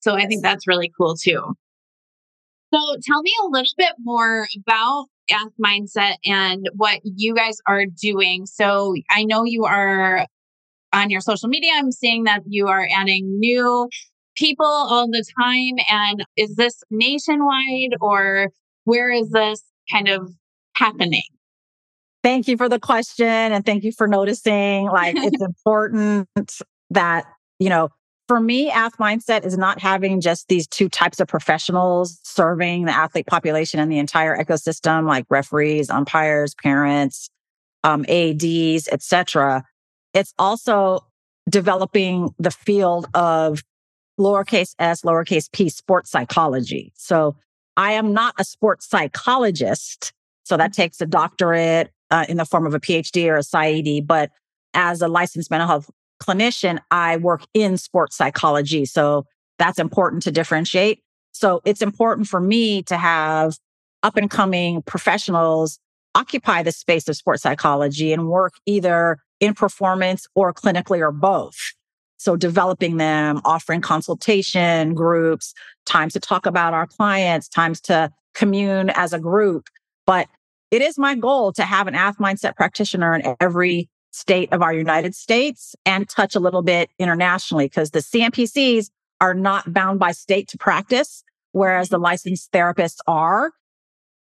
So 0.00 0.14
I 0.14 0.26
think 0.26 0.42
that's 0.42 0.68
really 0.68 0.92
cool 0.96 1.16
too. 1.16 1.54
So 2.72 2.80
tell 3.02 3.22
me 3.22 3.32
a 3.44 3.48
little 3.48 3.72
bit 3.76 3.94
more 3.98 4.46
about 4.56 5.06
Ath 5.30 5.52
Mindset 5.64 6.14
and 6.24 6.68
what 6.74 7.00
you 7.02 7.34
guys 7.34 7.56
are 7.66 7.86
doing. 7.86 8.46
So 8.46 8.94
I 9.10 9.24
know 9.24 9.44
you 9.44 9.64
are 9.64 10.26
on 10.92 11.10
your 11.10 11.20
social 11.20 11.48
media. 11.48 11.72
I'm 11.74 11.92
seeing 11.92 12.24
that 12.24 12.42
you 12.46 12.68
are 12.68 12.86
adding 12.94 13.38
new 13.38 13.88
people 14.36 14.66
all 14.66 15.08
the 15.08 15.24
time. 15.40 15.76
And 15.90 16.24
is 16.36 16.54
this 16.56 16.82
nationwide 16.90 17.96
or 18.00 18.50
where 18.84 19.10
is 19.10 19.30
this 19.30 19.62
kind 19.90 20.08
of 20.08 20.30
happening? 20.76 21.22
Thank 22.26 22.48
you 22.48 22.56
for 22.56 22.68
the 22.68 22.80
question 22.80 23.28
and 23.28 23.64
thank 23.64 23.84
you 23.84 23.92
for 23.92 24.08
noticing. 24.08 24.86
Like 24.86 25.14
it's 25.16 25.40
important 25.64 26.28
that, 26.90 27.24
you 27.60 27.68
know, 27.68 27.90
for 28.26 28.40
me, 28.40 28.68
AthMindset 28.68 29.46
is 29.46 29.56
not 29.56 29.80
having 29.80 30.20
just 30.20 30.48
these 30.48 30.66
two 30.66 30.88
types 30.88 31.20
of 31.20 31.28
professionals 31.28 32.18
serving 32.24 32.86
the 32.86 32.90
athlete 32.90 33.28
population 33.28 33.78
and 33.78 33.92
the 33.92 34.00
entire 34.00 34.36
ecosystem, 34.36 35.06
like 35.06 35.24
referees, 35.30 35.88
umpires, 35.88 36.52
parents, 36.56 37.30
um, 37.84 38.04
ADs, 38.08 38.88
etc. 38.88 39.62
It's 40.12 40.34
also 40.36 41.06
developing 41.48 42.34
the 42.40 42.50
field 42.50 43.06
of 43.14 43.62
lowercase 44.18 44.74
s, 44.80 45.02
lowercase 45.02 45.48
p, 45.52 45.68
sports 45.68 46.10
psychology. 46.10 46.92
So 46.96 47.36
I 47.76 47.92
am 47.92 48.12
not 48.12 48.34
a 48.36 48.42
sports 48.42 48.84
psychologist. 48.88 50.12
So 50.42 50.56
that 50.56 50.72
takes 50.72 51.00
a 51.00 51.06
doctorate 51.06 51.92
uh, 52.10 52.26
in 52.28 52.36
the 52.36 52.44
form 52.44 52.66
of 52.66 52.74
a 52.74 52.80
PhD 52.80 53.26
or 53.28 53.36
a 53.36 53.40
PsyD. 53.40 54.06
But 54.06 54.30
as 54.74 55.02
a 55.02 55.08
licensed 55.08 55.50
mental 55.50 55.68
health 55.68 55.90
clinician, 56.22 56.78
I 56.90 57.16
work 57.16 57.42
in 57.54 57.76
sports 57.76 58.16
psychology. 58.16 58.84
So 58.84 59.26
that's 59.58 59.78
important 59.78 60.22
to 60.24 60.30
differentiate. 60.32 61.00
So 61.32 61.60
it's 61.64 61.82
important 61.82 62.28
for 62.28 62.40
me 62.40 62.82
to 62.84 62.96
have 62.96 63.58
up 64.02 64.16
and 64.16 64.30
coming 64.30 64.82
professionals 64.82 65.78
occupy 66.14 66.62
the 66.62 66.72
space 66.72 67.08
of 67.08 67.16
sports 67.16 67.42
psychology 67.42 68.12
and 68.12 68.28
work 68.28 68.54
either 68.64 69.18
in 69.40 69.54
performance 69.54 70.26
or 70.34 70.52
clinically 70.52 71.00
or 71.00 71.12
both. 71.12 71.56
So 72.16 72.36
developing 72.36 72.96
them, 72.96 73.42
offering 73.44 73.82
consultation 73.82 74.94
groups, 74.94 75.52
times 75.84 76.14
to 76.14 76.20
talk 76.20 76.46
about 76.46 76.72
our 76.72 76.86
clients, 76.86 77.48
times 77.48 77.80
to 77.82 78.10
commune 78.34 78.90
as 78.90 79.12
a 79.12 79.18
group. 79.18 79.68
But 80.06 80.28
it 80.70 80.82
is 80.82 80.98
my 80.98 81.14
goal 81.14 81.52
to 81.52 81.62
have 81.62 81.86
an 81.86 81.94
AthMindset 81.94 82.56
practitioner 82.56 83.14
in 83.14 83.36
every 83.40 83.88
state 84.10 84.52
of 84.52 84.62
our 84.62 84.72
United 84.72 85.14
States 85.14 85.74
and 85.84 86.08
touch 86.08 86.34
a 86.34 86.40
little 86.40 86.62
bit 86.62 86.90
internationally 86.98 87.66
because 87.66 87.90
the 87.90 87.98
CMPCs 88.00 88.90
are 89.20 89.34
not 89.34 89.72
bound 89.72 89.98
by 89.98 90.12
state 90.12 90.48
to 90.48 90.58
practice, 90.58 91.22
whereas 91.52 91.90
the 91.90 91.98
licensed 91.98 92.50
therapists 92.52 92.98
are. 93.06 93.52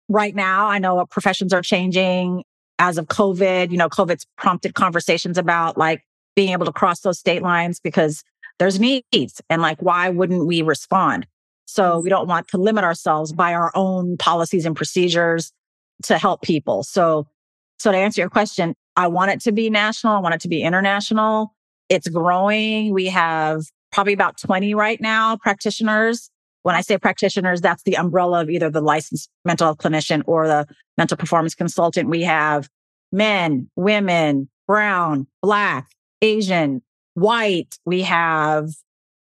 Right 0.09 0.35
now, 0.35 0.67
I 0.67 0.79
know 0.79 1.05
professions 1.07 1.53
are 1.53 1.63
changing 1.63 2.45
as 2.79 2.99
of 2.99 3.07
COVID. 3.07 3.71
You 3.71 3.77
know, 3.77 3.89
COVID's 3.89 4.27
prompted 4.37 4.75
conversations 4.75 5.39
about 5.39 5.77
like 5.77 6.03
being 6.35 6.53
able 6.53 6.67
to 6.67 6.73
cross 6.73 7.01
those 7.01 7.19
state 7.19 7.43
lines 7.43 7.79
because 7.79 8.25
there's 8.59 8.81
needs 8.81 9.41
and 9.49 9.63
like, 9.63 9.81
why 9.81 10.09
wouldn't 10.09 10.47
we 10.47 10.63
respond? 10.63 11.27
So 11.67 12.01
we 12.01 12.11
don't 12.11 12.29
want 12.29 12.49
to 12.49 12.59
limit 12.59 12.85
ourselves 12.85 13.33
by 13.33 13.55
our 13.55 13.71
own 13.75 14.17
policies 14.17 14.67
and 14.67 14.77
procedures 14.77 15.53
to 16.05 16.19
help 16.19 16.43
people. 16.43 16.83
So, 16.83 17.27
so 17.79 17.93
to 17.93 17.99
answer 17.99 18.21
your 18.21 18.31
question, 18.31 18.75
I 18.97 19.09
want 19.09 19.31
it 19.31 19.41
to 19.43 19.53
be 19.53 19.71
national. 19.71 20.15
I 20.15 20.19
want 20.19 20.35
it 20.35 20.41
to 20.43 20.49
be 20.49 20.63
international. 20.63 21.55
It's 21.89 22.09
growing. 22.09 22.93
We 22.93 23.07
have 23.07 23.63
probably 23.93 24.13
about 24.13 24.39
20 24.39 24.75
right 24.75 25.01
now 25.01 25.37
practitioners. 25.37 26.31
When 26.63 26.75
I 26.75 26.81
say 26.81 26.97
practitioners, 26.99 27.61
that's 27.61 27.83
the 27.83 27.97
umbrella 27.97 28.43
of 28.43 28.51
either 28.51 28.71
the 28.71 28.81
licensed 28.81 29.29
mental 29.45 29.67
health 29.67 29.79
clinician 29.79 30.23
or 30.27 30.47
the 30.47 30.67
mental 30.97 31.17
performance 31.17 31.55
consultant. 31.55 32.09
We 32.09 32.23
have 32.23 32.69
men, 33.11 33.69
women, 33.77 34.49
brown, 34.67 35.27
black, 35.43 35.89
Asian, 36.21 36.83
white. 37.15 37.79
We 37.85 38.03
have 38.03 38.71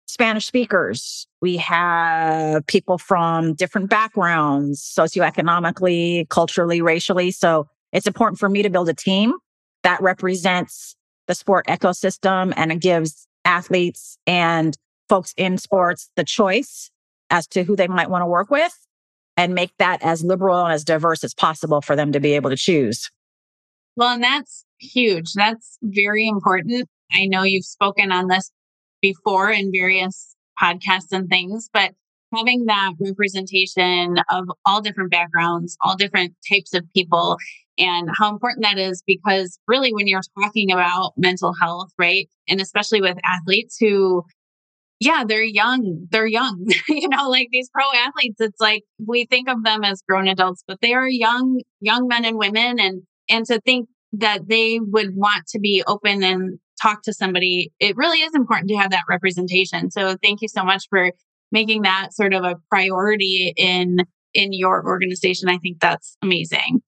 Spanish 0.07 0.45
speakers. 0.45 1.27
We 1.41 1.57
have 1.57 2.65
people 2.67 2.97
from 2.97 3.53
different 3.53 3.89
backgrounds, 3.89 4.81
socioeconomically, 4.81 6.29
culturally, 6.29 6.81
racially. 6.81 7.31
So 7.31 7.67
it's 7.91 8.07
important 8.07 8.39
for 8.39 8.49
me 8.49 8.61
to 8.61 8.69
build 8.69 8.89
a 8.89 8.93
team 8.93 9.33
that 9.83 10.01
represents 10.01 10.95
the 11.27 11.35
sport 11.35 11.65
ecosystem 11.67 12.53
and 12.55 12.71
it 12.71 12.79
gives 12.79 13.27
athletes 13.45 14.17
and 14.27 14.77
folks 15.09 15.33
in 15.37 15.57
sports 15.57 16.09
the 16.15 16.23
choice 16.23 16.89
as 17.29 17.47
to 17.47 17.63
who 17.63 17.75
they 17.75 17.87
might 17.87 18.09
want 18.09 18.21
to 18.21 18.27
work 18.27 18.49
with 18.49 18.75
and 19.37 19.53
make 19.53 19.71
that 19.77 20.01
as 20.01 20.23
liberal 20.23 20.63
and 20.63 20.73
as 20.73 20.83
diverse 20.83 21.23
as 21.23 21.33
possible 21.33 21.81
for 21.81 21.95
them 21.95 22.11
to 22.11 22.19
be 22.19 22.33
able 22.33 22.49
to 22.49 22.55
choose. 22.55 23.09
Well, 23.95 24.13
and 24.13 24.23
that's 24.23 24.65
huge. 24.77 25.33
That's 25.33 25.77
very 25.81 26.27
important. 26.27 26.87
I 27.11 27.25
know 27.25 27.43
you've 27.43 27.65
spoken 27.65 28.11
on 28.11 28.27
this 28.27 28.51
before 29.05 29.51
in 29.51 29.71
various 29.71 30.35
podcasts 30.61 31.11
and 31.11 31.29
things, 31.29 31.69
but 31.71 31.91
having 32.33 32.65
that 32.65 32.93
representation 32.99 34.17
of 34.31 34.45
all 34.65 34.81
different 34.81 35.11
backgrounds, 35.11 35.77
all 35.81 35.95
different 35.95 36.33
types 36.49 36.73
of 36.73 36.83
people, 36.95 37.37
and 37.77 38.09
how 38.17 38.31
important 38.31 38.63
that 38.63 38.79
is 38.79 39.03
because 39.05 39.59
really 39.67 39.93
when 39.93 40.07
you're 40.07 40.21
talking 40.41 40.71
about 40.71 41.13
mental 41.17 41.53
health, 41.61 41.89
right? 41.99 42.27
And 42.47 42.59
especially 42.59 43.01
with 43.01 43.17
athletes 43.23 43.77
who 43.79 44.23
yeah, 45.01 45.25
they're 45.27 45.43
young. 45.43 46.07
They're 46.09 46.25
young. 46.25 46.65
you 46.87 47.09
know, 47.09 47.29
like 47.29 47.49
these 47.51 47.69
pro 47.69 47.83
athletes, 47.93 48.39
it's 48.39 48.61
like 48.61 48.83
we 49.05 49.25
think 49.25 49.49
of 49.49 49.63
them 49.63 49.83
as 49.83 50.01
grown 50.07 50.27
adults, 50.27 50.63
but 50.67 50.79
they 50.81 50.93
are 50.93 51.07
young, 51.07 51.61
young 51.81 52.07
men 52.07 52.23
and 52.23 52.37
women. 52.37 52.79
And, 52.79 53.03
and 53.29 53.45
to 53.47 53.59
think 53.59 53.89
that 54.13 54.47
they 54.47 54.79
would 54.81 55.15
want 55.15 55.47
to 55.47 55.59
be 55.59 55.83
open 55.85 56.23
and 56.23 56.59
talk 56.81 57.01
to 57.03 57.13
somebody, 57.13 57.71
it 57.79 57.95
really 57.95 58.19
is 58.19 58.33
important 58.35 58.69
to 58.69 58.75
have 58.75 58.91
that 58.91 59.03
representation. 59.09 59.91
So 59.91 60.15
thank 60.21 60.41
you 60.41 60.47
so 60.47 60.63
much 60.63 60.85
for 60.89 61.11
making 61.51 61.83
that 61.83 62.13
sort 62.13 62.33
of 62.33 62.43
a 62.43 62.55
priority 62.69 63.53
in 63.55 63.99
in 64.33 64.51
your 64.51 64.85
organization. 64.85 65.47
I 65.47 65.57
think 65.57 65.79
that's 65.79 66.17
amazing. 66.21 66.81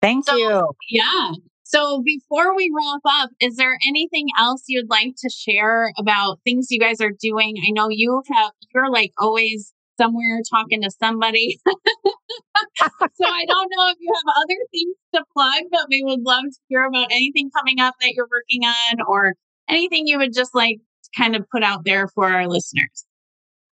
Thank 0.00 0.26
So- 0.26 0.36
you. 0.36 0.68
Yeah. 0.88 1.32
So 1.64 2.02
before 2.04 2.56
we 2.56 2.68
wrap 2.76 3.00
up, 3.22 3.30
is 3.40 3.54
there 3.54 3.78
anything 3.86 4.26
else 4.36 4.64
you'd 4.66 4.90
like 4.90 5.14
to 5.18 5.30
share 5.30 5.92
about 5.98 6.40
things 6.44 6.66
you 6.70 6.80
guys 6.80 7.00
are 7.00 7.12
doing? 7.20 7.56
I 7.64 7.70
know 7.70 7.88
you 7.90 8.22
have 8.32 8.50
you're 8.74 8.90
like 8.90 9.12
always 9.18 9.72
somewhere 10.00 10.40
talking 10.48 10.82
to 10.82 10.90
somebody. 10.90 11.58
so 11.66 13.26
I 13.26 13.44
don't 13.46 13.70
know 13.76 13.88
if 13.88 13.96
you 14.00 14.12
have 14.14 14.34
other 14.36 14.56
things 14.70 14.96
to 15.14 15.24
plug, 15.32 15.62
but 15.70 15.86
we 15.90 16.02
would 16.04 16.20
love 16.22 16.44
to 16.44 16.58
hear 16.68 16.86
about 16.86 17.08
anything 17.10 17.50
coming 17.56 17.80
up 17.80 17.94
that 18.00 18.12
you're 18.14 18.28
working 18.30 18.64
on 18.64 19.06
or 19.06 19.34
anything 19.68 20.06
you 20.06 20.18
would 20.18 20.32
just 20.32 20.54
like 20.54 20.78
to 21.04 21.10
kind 21.16 21.36
of 21.36 21.48
put 21.50 21.62
out 21.62 21.84
there 21.84 22.08
for 22.08 22.26
our 22.26 22.46
listeners. 22.46 23.04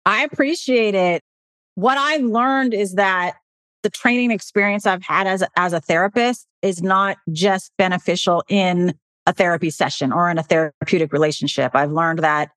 I 0.04 0.24
appreciate 0.24 0.94
it. 0.94 1.22
What 1.74 1.98
I 1.98 2.16
learned 2.16 2.74
is 2.74 2.94
that 2.94 3.36
the 3.82 3.90
training 3.90 4.30
experience 4.30 4.86
I've 4.86 5.02
had 5.02 5.26
as 5.26 5.44
as 5.56 5.72
a 5.72 5.80
therapist 5.80 6.46
is 6.62 6.82
not 6.82 7.16
just 7.30 7.72
beneficial 7.78 8.42
in 8.48 8.94
a 9.26 9.32
therapy 9.32 9.70
session 9.70 10.12
or 10.12 10.30
in 10.30 10.38
a 10.38 10.42
therapeutic 10.42 11.12
relationship. 11.12 11.72
I've 11.74 11.92
learned 11.92 12.20
that 12.20 12.50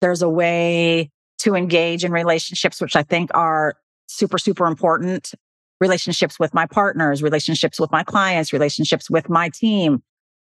there's 0.00 0.22
a 0.22 0.28
way 0.28 1.10
to 1.42 1.54
engage 1.54 2.04
in 2.04 2.12
relationships, 2.12 2.80
which 2.80 2.96
I 2.96 3.02
think 3.02 3.30
are 3.34 3.76
super, 4.06 4.38
super 4.38 4.66
important. 4.66 5.34
Relationships 5.80 6.38
with 6.38 6.54
my 6.54 6.66
partners, 6.66 7.22
relationships 7.22 7.80
with 7.80 7.90
my 7.90 8.04
clients, 8.04 8.52
relationships 8.52 9.10
with 9.10 9.28
my 9.28 9.48
team, 9.48 10.02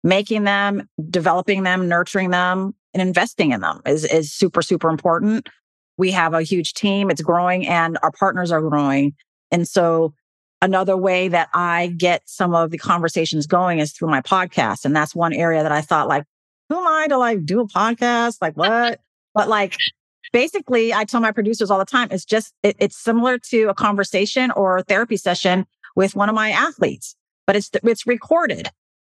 making 0.03 0.43
them, 0.43 0.89
developing 1.09 1.63
them, 1.63 1.87
nurturing 1.87 2.31
them, 2.31 2.75
and 2.93 3.01
investing 3.01 3.51
in 3.51 3.61
them 3.61 3.81
is, 3.85 4.03
is 4.03 4.33
super, 4.33 4.61
super 4.61 4.89
important. 4.89 5.47
We 5.97 6.11
have 6.11 6.33
a 6.33 6.41
huge 6.41 6.73
team. 6.73 7.09
It's 7.09 7.21
growing 7.21 7.65
and 7.67 7.97
our 8.03 8.11
partners 8.11 8.51
are 8.51 8.61
growing. 8.61 9.13
And 9.51 9.67
so 9.67 10.13
another 10.61 10.97
way 10.97 11.29
that 11.29 11.49
I 11.53 11.93
get 11.97 12.23
some 12.25 12.53
of 12.53 12.71
the 12.71 12.77
conversations 12.77 13.47
going 13.47 13.79
is 13.79 13.93
through 13.93 14.09
my 14.09 14.21
podcast. 14.21 14.83
And 14.83 14.95
that's 14.95 15.15
one 15.15 15.33
area 15.33 15.63
that 15.63 15.71
I 15.71 15.81
thought 15.81 16.09
like, 16.09 16.25
who 16.67 16.77
am 16.77 16.87
I 16.87 17.07
to 17.07 17.17
like 17.17 17.45
do 17.45 17.61
a 17.61 17.67
podcast? 17.67 18.39
Like 18.41 18.57
what? 18.57 18.99
but 19.33 19.49
like 19.49 19.77
basically 20.33 20.93
I 20.93 21.05
tell 21.05 21.21
my 21.21 21.31
producers 21.31 21.71
all 21.71 21.79
the 21.79 21.85
time, 21.85 22.09
it's 22.11 22.25
just, 22.25 22.53
it, 22.63 22.75
it's 22.79 22.97
similar 22.97 23.37
to 23.37 23.69
a 23.69 23.73
conversation 23.73 24.51
or 24.51 24.79
a 24.79 24.83
therapy 24.83 25.15
session 25.15 25.65
with 25.95 26.15
one 26.15 26.27
of 26.27 26.35
my 26.35 26.49
athletes, 26.49 27.15
but 27.47 27.55
it's, 27.55 27.69
it's 27.83 28.05
recorded. 28.05 28.69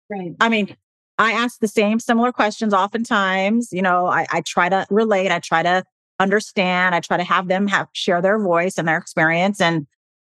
Right. 0.08 0.34
I 0.40 0.48
mean, 0.48 0.74
I 1.18 1.32
ask 1.32 1.58
the 1.58 1.68
same 1.68 1.98
similar 1.98 2.32
questions 2.32 2.72
oftentimes. 2.72 3.68
You 3.72 3.82
know, 3.82 4.06
I, 4.06 4.26
I 4.30 4.40
try 4.40 4.68
to 4.68 4.86
relate, 4.88 5.30
I 5.30 5.40
try 5.40 5.62
to 5.62 5.84
understand, 6.20 6.94
I 6.94 7.00
try 7.00 7.16
to 7.16 7.24
have 7.24 7.48
them 7.48 7.66
have 7.66 7.88
share 7.92 8.22
their 8.22 8.38
voice 8.38 8.78
and 8.78 8.88
their 8.88 8.96
experience. 8.96 9.60
And 9.60 9.86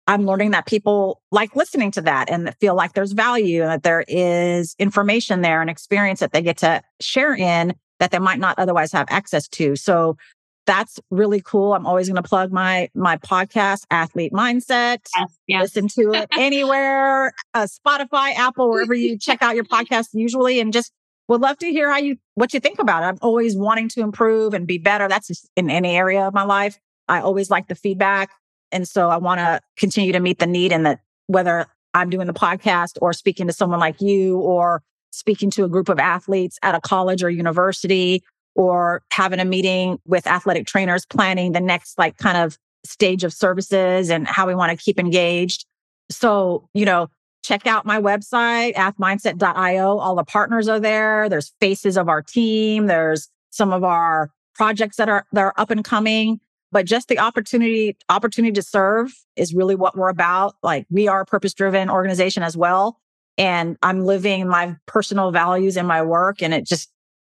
I'm 0.08 0.26
learning 0.26 0.52
that 0.52 0.68
people 0.68 1.22
like 1.32 1.56
listening 1.56 1.90
to 1.92 2.02
that 2.02 2.30
and 2.30 2.46
that 2.46 2.60
feel 2.60 2.76
like 2.76 2.94
there's 2.94 3.14
value 3.14 3.64
and 3.64 3.72
that 3.72 3.84
there 3.84 4.06
is 4.08 4.76
information 4.78 5.42
there 5.42 5.62
and 5.62 5.70
experience 5.70 6.20
that 6.20 6.32
they 6.32 6.44
get 6.44 6.58
to 6.58 6.84
share 7.02 7.36
in 7.36 7.74
that 8.00 8.12
they 8.12 8.20
might 8.20 8.40
not 8.40 8.60
otherwise 8.60 8.92
have 8.92 9.08
access 9.10 9.48
to. 9.48 9.76
So 9.76 10.18
that's 10.66 11.00
really 11.12 11.42
cool. 11.42 11.74
I'm 11.74 11.86
always 11.86 12.08
going 12.08 12.22
to 12.22 12.28
plug 12.28 12.52
my 12.52 12.90
my 12.96 13.18
podcast, 13.18 13.84
Athlete 13.92 14.34
Mindset 14.34 15.00
Yes. 15.16 15.38
Yes. 15.48 15.62
listen 15.62 15.88
to 15.90 16.14
it 16.14 16.28
anywhere, 16.38 17.34
uh, 17.54 17.68
Spotify, 17.68 18.34
Apple, 18.36 18.70
wherever 18.70 18.94
you 19.06 19.18
check 19.18 19.42
out 19.42 19.56
your 19.56 19.66
podcast 19.66 20.10
usually, 20.14 20.60
and 20.60 20.74
just 20.74 20.92
would 21.28 21.42
love 21.42 21.58
to 21.60 21.68
hear 21.68 21.92
how 21.92 21.98
you 21.98 22.18
what 22.36 22.54
you 22.54 22.60
think 22.60 22.80
about 22.80 23.04
it. 23.04 23.08
I'm 23.08 23.18
always 23.22 23.56
wanting 23.56 23.90
to 23.90 24.02
improve 24.02 24.54
and 24.54 24.68
be 24.68 24.78
better. 24.78 25.08
That's 25.08 25.28
just 25.28 25.50
in 25.56 25.70
any 25.70 25.96
area 25.96 26.28
of 26.28 26.34
my 26.34 26.44
life. 26.44 26.78
I 27.08 27.22
always 27.22 27.50
like 27.50 27.68
the 27.68 27.76
feedback, 27.76 28.32
and 28.72 28.88
so 28.88 29.10
I 29.10 29.18
want 29.18 29.40
to 29.40 29.62
continue 29.78 30.12
to 30.14 30.20
meet 30.20 30.40
the 30.40 30.48
need. 30.48 30.72
And 30.72 30.86
that 30.86 31.00
whether 31.28 31.68
I'm 31.94 32.10
doing 32.10 32.28
the 32.28 32.34
podcast 32.34 32.98
or 33.02 33.14
speaking 33.14 33.48
to 33.48 33.54
someone 33.54 33.80
like 33.80 34.02
you, 34.02 34.40
or 34.40 34.82
speaking 35.12 35.50
to 35.50 35.64
a 35.64 35.70
group 35.70 35.90
of 35.90 35.98
athletes 35.98 36.58
at 36.62 36.76
a 36.76 36.82
college 36.82 37.24
or 37.24 37.30
university, 37.30 38.22
or 38.56 39.04
having 39.12 39.40
a 39.40 39.46
meeting 39.46 40.00
with 40.06 40.26
athletic 40.28 40.66
trainers, 40.66 41.06
planning 41.06 41.52
the 41.52 41.60
next 41.60 41.98
like 41.98 42.18
kind 42.18 42.38
of 42.38 42.58
stage 42.84 43.24
of 43.24 43.34
services 43.34 44.10
and 44.10 44.28
how 44.28 44.48
we 44.48 44.56
want 44.56 44.72
to 44.72 44.84
keep 44.84 45.00
engaged. 45.00 45.66
So, 46.10 46.70
you 46.74 46.86
know, 46.86 47.10
check 47.44 47.68
out 47.68 47.86
my 47.86 48.00
website, 48.00 48.74
athmindset.io. 48.76 49.98
All 49.98 50.16
the 50.16 50.24
partners 50.24 50.68
are 50.68 50.80
there. 50.80 51.30
There's 51.30 51.54
faces 51.60 51.98
of 51.98 52.10
our 52.10 52.22
team. 52.22 52.88
There's 52.88 53.30
some 53.52 53.74
of 53.74 53.84
our 53.84 54.32
projects 54.54 54.98
that 54.98 55.10
are 55.10 55.26
that 55.32 55.42
are 55.42 55.54
up 55.58 55.70
and 55.70 55.84
coming. 55.84 56.40
But 56.72 56.86
just 56.86 57.08
the 57.08 57.20
opportunity, 57.20 57.96
opportunity 58.10 58.52
to 58.54 58.62
serve 58.62 59.14
is 59.36 59.54
really 59.54 59.76
what 59.76 59.96
we're 59.96 60.10
about. 60.10 60.56
Like 60.62 60.86
we 60.90 61.08
are 61.08 61.22
a 61.22 61.26
purpose-driven 61.26 61.90
organization 61.90 62.44
as 62.44 62.58
well. 62.58 63.00
And 63.38 63.78
I'm 63.82 64.06
living 64.06 64.48
my 64.48 64.76
personal 64.86 65.32
values 65.32 65.78
in 65.78 65.86
my 65.86 66.02
work. 66.02 66.42
And 66.42 66.54
it 66.54 66.66
just 66.66 66.90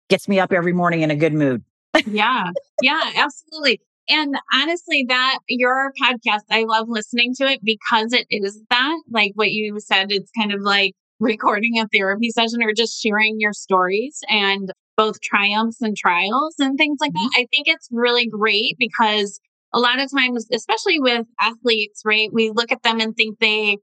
gets 0.09 0.29
me 0.29 0.39
up 0.39 0.53
every 0.53 0.73
morning 0.73 1.03
in 1.03 1.11
a 1.11 1.17
good 1.17 1.35
mood. 1.35 1.63
yeah. 2.07 2.51
Yeah 2.83 3.13
absolutely. 3.17 3.81
And 4.09 4.37
honestly 4.53 5.07
that 5.09 5.39
your 5.49 5.93
podcast 6.01 6.43
i 6.51 6.65
love 6.65 6.89
listening 6.89 7.35
to 7.37 7.45
it 7.45 7.61
because 7.65 8.13
it 8.13 8.27
is 8.31 8.61
that 8.71 9.03
like 9.11 9.33
what 9.35 9.51
you 9.51 9.81
said 9.81 10.13
it's 10.13 10.31
kind 10.37 10.53
of 10.53 10.61
like 10.61 10.93
recording 11.21 11.79
a 11.79 11.89
therapy 11.89 12.31
session 12.31 12.63
or 12.63 12.73
just 12.73 13.01
sharing 13.01 13.41
your 13.41 13.53
stories 13.53 14.21
and 14.29 14.71
both 14.97 15.21
triumphs 15.21 15.81
and 15.81 15.97
trials 15.97 16.55
and 16.59 16.77
things 16.77 16.99
like 17.01 17.13
mm-hmm. 17.13 17.25
that. 17.25 17.41
I 17.41 17.47
think 17.51 17.67
it's 17.67 17.89
really 17.91 18.27
great 18.27 18.77
because 18.79 19.41
a 19.73 19.79
lot 19.79 19.99
of 19.99 20.11
times 20.11 20.47
especially 20.53 21.01
with 21.01 21.27
athletes 21.41 22.03
right 22.05 22.33
we 22.33 22.51
look 22.51 22.71
at 22.71 22.83
them 22.83 23.01
and 23.01 23.17
think 23.17 23.39
they 23.39 23.79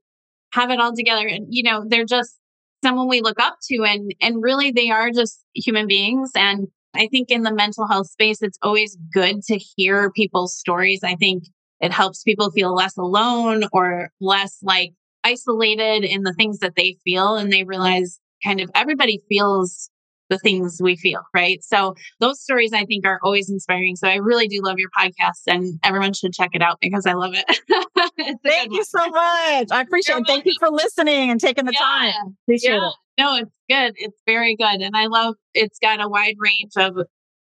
have 0.52 0.70
it 0.70 0.80
all 0.80 0.94
together 0.94 1.26
and 1.26 1.46
you 1.50 1.62
know 1.62 1.84
they're 1.86 2.04
just 2.04 2.38
someone 2.82 3.08
we 3.08 3.20
look 3.20 3.40
up 3.40 3.56
to 3.70 3.84
and 3.84 4.14
and 4.20 4.42
really 4.42 4.70
they 4.70 4.90
are 4.90 5.10
just 5.10 5.44
human 5.54 5.86
beings 5.86 6.30
and 6.34 6.68
I 6.94 7.08
think 7.08 7.30
in 7.30 7.42
the 7.42 7.54
mental 7.54 7.86
health 7.86 8.08
space, 8.08 8.42
it's 8.42 8.58
always 8.62 8.96
good 9.12 9.42
to 9.44 9.56
hear 9.56 10.10
people's 10.10 10.56
stories. 10.56 11.00
I 11.02 11.14
think 11.14 11.44
it 11.80 11.92
helps 11.92 12.22
people 12.22 12.50
feel 12.50 12.74
less 12.74 12.96
alone 12.96 13.64
or 13.72 14.10
less 14.20 14.58
like 14.62 14.92
isolated 15.24 16.04
in 16.04 16.22
the 16.22 16.34
things 16.34 16.58
that 16.58 16.76
they 16.76 16.96
feel. 17.04 17.36
And 17.36 17.52
they 17.52 17.64
realize 17.64 18.20
kind 18.44 18.60
of 18.60 18.70
everybody 18.74 19.22
feels 19.28 19.90
the 20.32 20.38
things 20.38 20.80
we 20.82 20.96
feel, 20.96 21.20
right? 21.34 21.62
So 21.62 21.94
those 22.18 22.40
stories 22.40 22.72
I 22.72 22.86
think 22.86 23.06
are 23.06 23.20
always 23.22 23.50
inspiring. 23.50 23.96
So 23.96 24.08
I 24.08 24.14
really 24.14 24.48
do 24.48 24.62
love 24.62 24.78
your 24.78 24.88
podcast 24.98 25.42
and 25.46 25.78
everyone 25.84 26.14
should 26.14 26.32
check 26.32 26.50
it 26.54 26.62
out 26.62 26.78
because 26.80 27.04
I 27.04 27.12
love 27.12 27.34
it. 27.34 28.40
Thank 28.42 28.72
you 28.72 28.82
so 28.82 28.98
much. 28.98 29.68
I 29.70 29.82
appreciate 29.82 30.14
You're 30.14 30.22
it. 30.22 30.26
Thank 30.26 30.46
you 30.46 30.54
for 30.58 30.70
listening 30.70 31.30
and 31.30 31.38
taking 31.38 31.66
the 31.66 31.72
time. 31.72 32.36
Appreciate 32.46 32.72
yeah. 32.72 32.88
it. 32.88 32.94
No, 33.18 33.36
it's 33.36 33.50
good. 33.68 33.92
It's 33.96 34.18
very 34.26 34.56
good. 34.56 34.80
And 34.80 34.96
I 34.96 35.06
love 35.06 35.34
it's 35.52 35.78
got 35.78 36.00
a 36.00 36.08
wide 36.08 36.36
range 36.38 36.72
of 36.76 36.96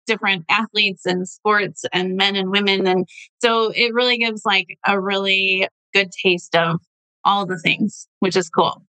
different 0.08 0.46
athletes 0.50 1.06
and 1.06 1.28
sports 1.28 1.86
and 1.94 2.16
men 2.16 2.36
and 2.36 2.50
women. 2.50 2.88
And 2.88 3.08
so 3.40 3.72
it 3.76 3.94
really 3.94 4.18
gives 4.18 4.42
like 4.46 4.66
a 4.88 5.00
really 5.00 5.68
good 5.94 6.10
taste 6.24 6.56
of 6.56 6.80
all 7.24 7.46
the 7.46 7.60
things, 7.60 8.08
which 8.20 8.36
is 8.36 8.50
cool. 8.50 8.84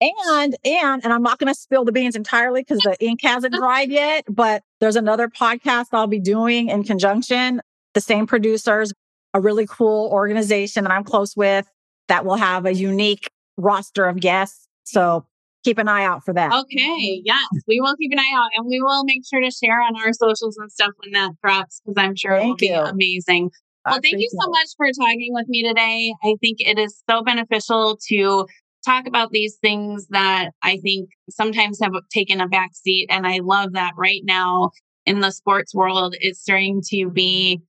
And 0.00 0.56
and 0.64 1.04
and 1.04 1.12
I'm 1.12 1.22
not 1.22 1.38
going 1.38 1.52
to 1.52 1.58
spill 1.58 1.84
the 1.84 1.92
beans 1.92 2.16
entirely 2.16 2.60
because 2.62 2.80
the 2.80 2.96
ink 3.00 3.20
hasn't 3.22 3.54
dried 3.58 3.90
yet. 3.90 4.24
But 4.28 4.62
there's 4.80 4.96
another 4.96 5.28
podcast 5.28 5.86
I'll 5.92 6.06
be 6.06 6.20
doing 6.20 6.68
in 6.68 6.84
conjunction. 6.84 7.60
The 7.94 8.00
same 8.00 8.26
producers, 8.26 8.92
a 9.32 9.40
really 9.40 9.66
cool 9.66 10.10
organization 10.12 10.84
that 10.84 10.92
I'm 10.92 11.04
close 11.04 11.34
with 11.36 11.66
that 12.08 12.24
will 12.24 12.36
have 12.36 12.66
a 12.66 12.74
unique 12.74 13.28
roster 13.56 14.04
of 14.04 14.20
guests. 14.20 14.68
So 14.84 15.26
keep 15.64 15.78
an 15.78 15.88
eye 15.88 16.04
out 16.04 16.24
for 16.24 16.32
that. 16.34 16.52
Okay. 16.52 17.22
Yes, 17.24 17.46
we 17.66 17.80
will 17.80 17.96
keep 17.96 18.12
an 18.12 18.18
eye 18.18 18.32
out 18.34 18.50
and 18.56 18.66
we 18.66 18.80
will 18.80 19.04
make 19.04 19.22
sure 19.26 19.40
to 19.40 19.50
share 19.50 19.80
on 19.80 19.96
our 19.96 20.12
socials 20.12 20.56
and 20.58 20.70
stuff 20.70 20.90
when 20.98 21.12
that 21.12 21.32
drops 21.42 21.80
because 21.84 22.00
I'm 22.00 22.14
sure 22.14 22.32
it 22.32 22.40
will 22.44 22.56
Thank 22.56 22.60
be 22.60 22.68
amazing. 22.68 23.50
I 23.84 23.92
Well, 23.92 24.00
thank 24.02 24.18
you 24.18 24.28
so 24.30 24.48
it. 24.48 24.50
much 24.50 24.68
for 24.76 24.86
talking 24.92 25.32
with 25.32 25.48
me 25.48 25.66
today. 25.66 26.12
I 26.22 26.34
think 26.40 26.58
it 26.60 26.78
is 26.78 27.02
so 27.08 27.22
beneficial 27.22 27.98
to 28.08 28.46
talk 28.86 29.06
about 29.06 29.32
these 29.32 29.56
things 29.56 30.06
that 30.10 30.50
I 30.62 30.78
think 30.78 31.10
sometimes 31.28 31.80
have 31.82 31.92
taken 32.10 32.40
a 32.40 32.48
back 32.48 32.70
seat. 32.72 33.08
And 33.10 33.26
I 33.26 33.40
love 33.42 33.72
that 33.72 33.92
right 33.98 34.22
now 34.24 34.70
in 35.04 35.20
the 35.20 35.30
sports 35.30 35.74
world, 35.74 36.14
it's 36.20 36.40
starting 36.40 36.82
to 36.90 37.10
be 37.10 37.60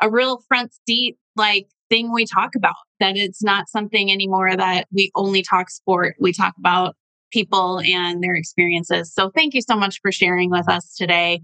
a 0.00 0.10
real 0.10 0.42
front 0.46 0.72
seat 0.86 1.16
like 1.34 1.66
thing 1.88 2.12
we 2.12 2.26
talk 2.26 2.54
about, 2.54 2.74
that 3.00 3.16
it's 3.16 3.42
not 3.42 3.68
something 3.68 4.12
anymore 4.12 4.56
that 4.56 4.86
we 4.92 5.10
only 5.14 5.42
talk 5.42 5.70
sport. 5.70 6.14
We 6.20 6.32
talk 6.32 6.54
about 6.58 6.94
people 7.32 7.80
and 7.80 8.22
their 8.22 8.34
experiences. 8.34 9.12
So 9.12 9.30
thank 9.30 9.54
you 9.54 9.62
so 9.62 9.76
much 9.76 10.00
for 10.02 10.12
sharing 10.12 10.50
with 10.50 10.68
us 10.68 10.94
today. 10.94 11.42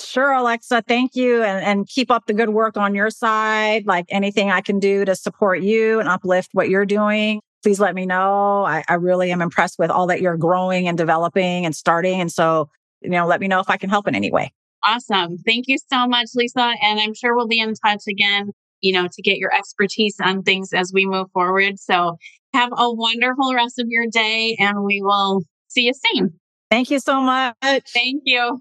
Sure, 0.00 0.32
Alexa. 0.32 0.82
Thank 0.86 1.16
you. 1.16 1.42
And, 1.42 1.64
and 1.64 1.88
keep 1.88 2.10
up 2.10 2.26
the 2.26 2.34
good 2.34 2.50
work 2.50 2.76
on 2.76 2.94
your 2.94 3.10
side. 3.10 3.86
Like 3.86 4.04
anything 4.10 4.50
I 4.50 4.60
can 4.60 4.78
do 4.78 5.04
to 5.04 5.16
support 5.16 5.62
you 5.62 6.00
and 6.00 6.08
uplift 6.08 6.50
what 6.52 6.68
you're 6.68 6.86
doing, 6.86 7.40
please 7.62 7.80
let 7.80 7.94
me 7.94 8.06
know. 8.06 8.64
I, 8.64 8.84
I 8.88 8.94
really 8.94 9.32
am 9.32 9.42
impressed 9.42 9.78
with 9.78 9.90
all 9.90 10.06
that 10.08 10.20
you're 10.20 10.36
growing 10.36 10.88
and 10.88 10.96
developing 10.96 11.64
and 11.64 11.74
starting. 11.74 12.20
And 12.20 12.30
so, 12.30 12.68
you 13.00 13.10
know, 13.10 13.26
let 13.26 13.40
me 13.40 13.48
know 13.48 13.60
if 13.60 13.70
I 13.70 13.76
can 13.76 13.90
help 13.90 14.06
in 14.06 14.14
any 14.14 14.30
way. 14.30 14.52
Awesome. 14.84 15.38
Thank 15.38 15.66
you 15.68 15.78
so 15.90 16.06
much, 16.06 16.28
Lisa. 16.34 16.74
And 16.82 17.00
I'm 17.00 17.14
sure 17.14 17.34
we'll 17.34 17.48
be 17.48 17.60
in 17.60 17.74
touch 17.74 18.02
again 18.08 18.52
you 18.80 18.92
know, 18.92 19.08
to 19.12 19.22
get 19.22 19.38
your 19.38 19.52
expertise 19.54 20.16
on 20.22 20.42
things 20.42 20.72
as 20.72 20.92
we 20.92 21.06
move 21.06 21.30
forward. 21.32 21.78
So 21.78 22.16
have 22.54 22.70
a 22.76 22.92
wonderful 22.92 23.54
rest 23.54 23.78
of 23.78 23.86
your 23.88 24.06
day 24.10 24.56
and 24.58 24.84
we 24.84 25.02
will 25.02 25.42
see 25.68 25.86
you 25.86 25.92
soon. 25.94 26.38
Thank 26.70 26.90
you 26.90 27.00
so 27.00 27.20
much. 27.20 27.54
Thank 27.62 28.22
you. 28.24 28.60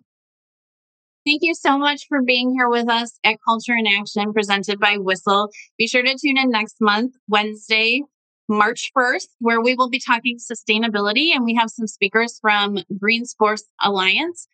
Thank 1.25 1.41
you 1.41 1.55
so 1.55 1.77
much 1.77 2.05
for 2.07 2.21
being 2.21 2.53
here 2.53 2.69
with 2.69 2.87
us 2.87 3.17
at 3.23 3.37
Culture 3.47 3.73
in 3.75 3.87
Action 3.87 4.31
presented 4.31 4.79
by 4.79 4.97
WISL. 4.97 5.49
Be 5.77 5.87
sure 5.87 6.03
to 6.03 6.15
tune 6.21 6.37
in 6.37 6.51
next 6.51 6.75
month, 6.79 7.15
Wednesday, 7.27 8.03
March 8.47 8.91
1st, 8.95 9.27
where 9.39 9.61
we 9.61 9.75
will 9.75 9.89
be 9.89 9.99
talking 9.99 10.37
sustainability 10.37 11.33
and 11.33 11.43
we 11.43 11.55
have 11.55 11.69
some 11.69 11.87
speakers 11.87 12.39
from 12.41 12.77
Green 12.99 13.25
Sports 13.25 13.63
Alliance. 13.81 14.47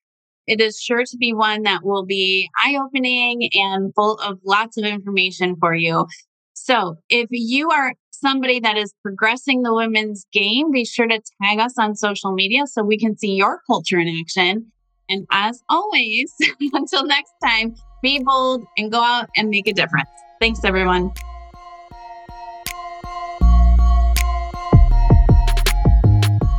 It 0.47 0.59
is 0.59 0.79
sure 0.79 1.03
to 1.05 1.17
be 1.17 1.33
one 1.33 1.63
that 1.63 1.83
will 1.83 2.05
be 2.05 2.49
eye 2.57 2.77
opening 2.81 3.49
and 3.53 3.93
full 3.95 4.17
of 4.19 4.39
lots 4.45 4.77
of 4.77 4.85
information 4.85 5.55
for 5.59 5.73
you. 5.75 6.07
So 6.53 6.97
if 7.09 7.27
you 7.31 7.69
are 7.71 7.93
somebody 8.11 8.59
that 8.59 8.77
is 8.77 8.93
progressing 9.01 9.63
the 9.63 9.73
women's 9.73 10.25
game, 10.31 10.71
be 10.71 10.85
sure 10.85 11.07
to 11.07 11.21
tag 11.41 11.59
us 11.59 11.77
on 11.77 11.95
social 11.95 12.31
media 12.31 12.67
so 12.67 12.83
we 12.83 12.97
can 12.97 13.17
see 13.17 13.33
your 13.33 13.61
culture 13.67 13.99
in 13.99 14.07
action. 14.21 14.71
And 15.09 15.25
as 15.31 15.61
always, 15.69 16.33
until 16.73 17.05
next 17.05 17.33
time, 17.43 17.75
be 18.01 18.21
bold 18.23 18.63
and 18.77 18.91
go 18.91 19.01
out 19.01 19.29
and 19.35 19.49
make 19.49 19.67
a 19.67 19.73
difference. 19.73 20.09
Thanks, 20.39 20.63
everyone. 20.63 21.11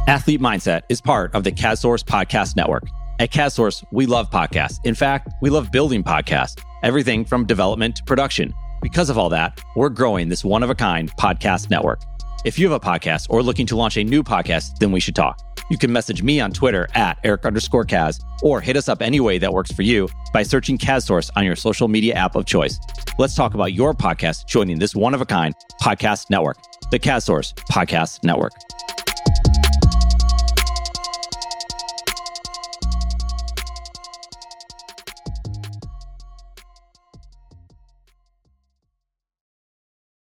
Athlete 0.09 0.41
Mindset 0.41 0.83
is 0.89 1.01
part 1.01 1.33
of 1.33 1.45
the 1.45 1.53
CASSource 1.53 2.03
Podcast 2.03 2.57
Network. 2.57 2.83
At 3.21 3.31
CASSource, 3.31 3.85
we 3.93 4.05
love 4.05 4.31
podcasts. 4.31 4.81
In 4.83 4.97
fact, 4.97 5.29
we 5.41 5.49
love 5.49 5.71
building 5.71 6.03
podcasts, 6.03 6.61
everything 6.83 7.25
from 7.25 7.47
development 7.47 7.95
to 7.97 8.03
production. 8.03 8.53
Because 8.83 9.11
of 9.11 9.17
all 9.17 9.29
that, 9.29 9.61
we're 9.77 9.91
growing 9.91 10.29
this 10.29 10.45
one 10.45 10.65
of 10.65 10.71
a 10.71 10.75
kind 10.75 11.09
podcast 11.19 11.71
network. 11.71 12.01
If 12.45 12.59
you 12.59 12.69
have 12.69 12.83
a 12.83 12.85
podcast 12.85 13.29
or 13.31 13.45
looking 13.45 13.65
to 13.67 13.77
launch 13.77 13.97
a 13.97 14.03
new 14.03 14.25
podcast, 14.25 14.79
then 14.81 14.91
we 14.91 14.99
should 14.99 15.15
talk. 15.15 15.39
You 15.71 15.79
can 15.79 15.93
message 15.93 16.21
me 16.21 16.41
on 16.41 16.51
Twitter 16.51 16.89
at 16.95 17.19
Eric 17.23 17.47
underscore 17.47 17.85
Kaz 17.85 18.21
or 18.43 18.61
hit 18.61 18.77
us 18.77 18.89
up 18.89 19.03
any 19.03 19.21
way 19.21 19.39
that 19.39 19.53
works 19.53 19.71
for 19.71 19.83
you 19.83 20.09
by 20.33 20.43
searching 20.43 20.79
CASSource 20.79 21.31
on 21.37 21.45
your 21.45 21.55
social 21.55 21.87
media 21.87 22.15
app 22.15 22.35
of 22.35 22.45
choice. 22.45 22.77
Let's 23.21 23.37
talk 23.37 23.55
about 23.55 23.73
your 23.73 23.95
podcast 23.95 24.49
joining 24.49 24.81
this 24.81 24.97
one 24.97 25.15
of 25.15 25.21
a 25.21 25.27
kind 25.27 25.55
podcast 25.81 26.29
network, 26.29 26.59
the 26.91 26.99
CASSource 26.99 27.55
Podcast 27.71 28.25
Network. 28.25 28.53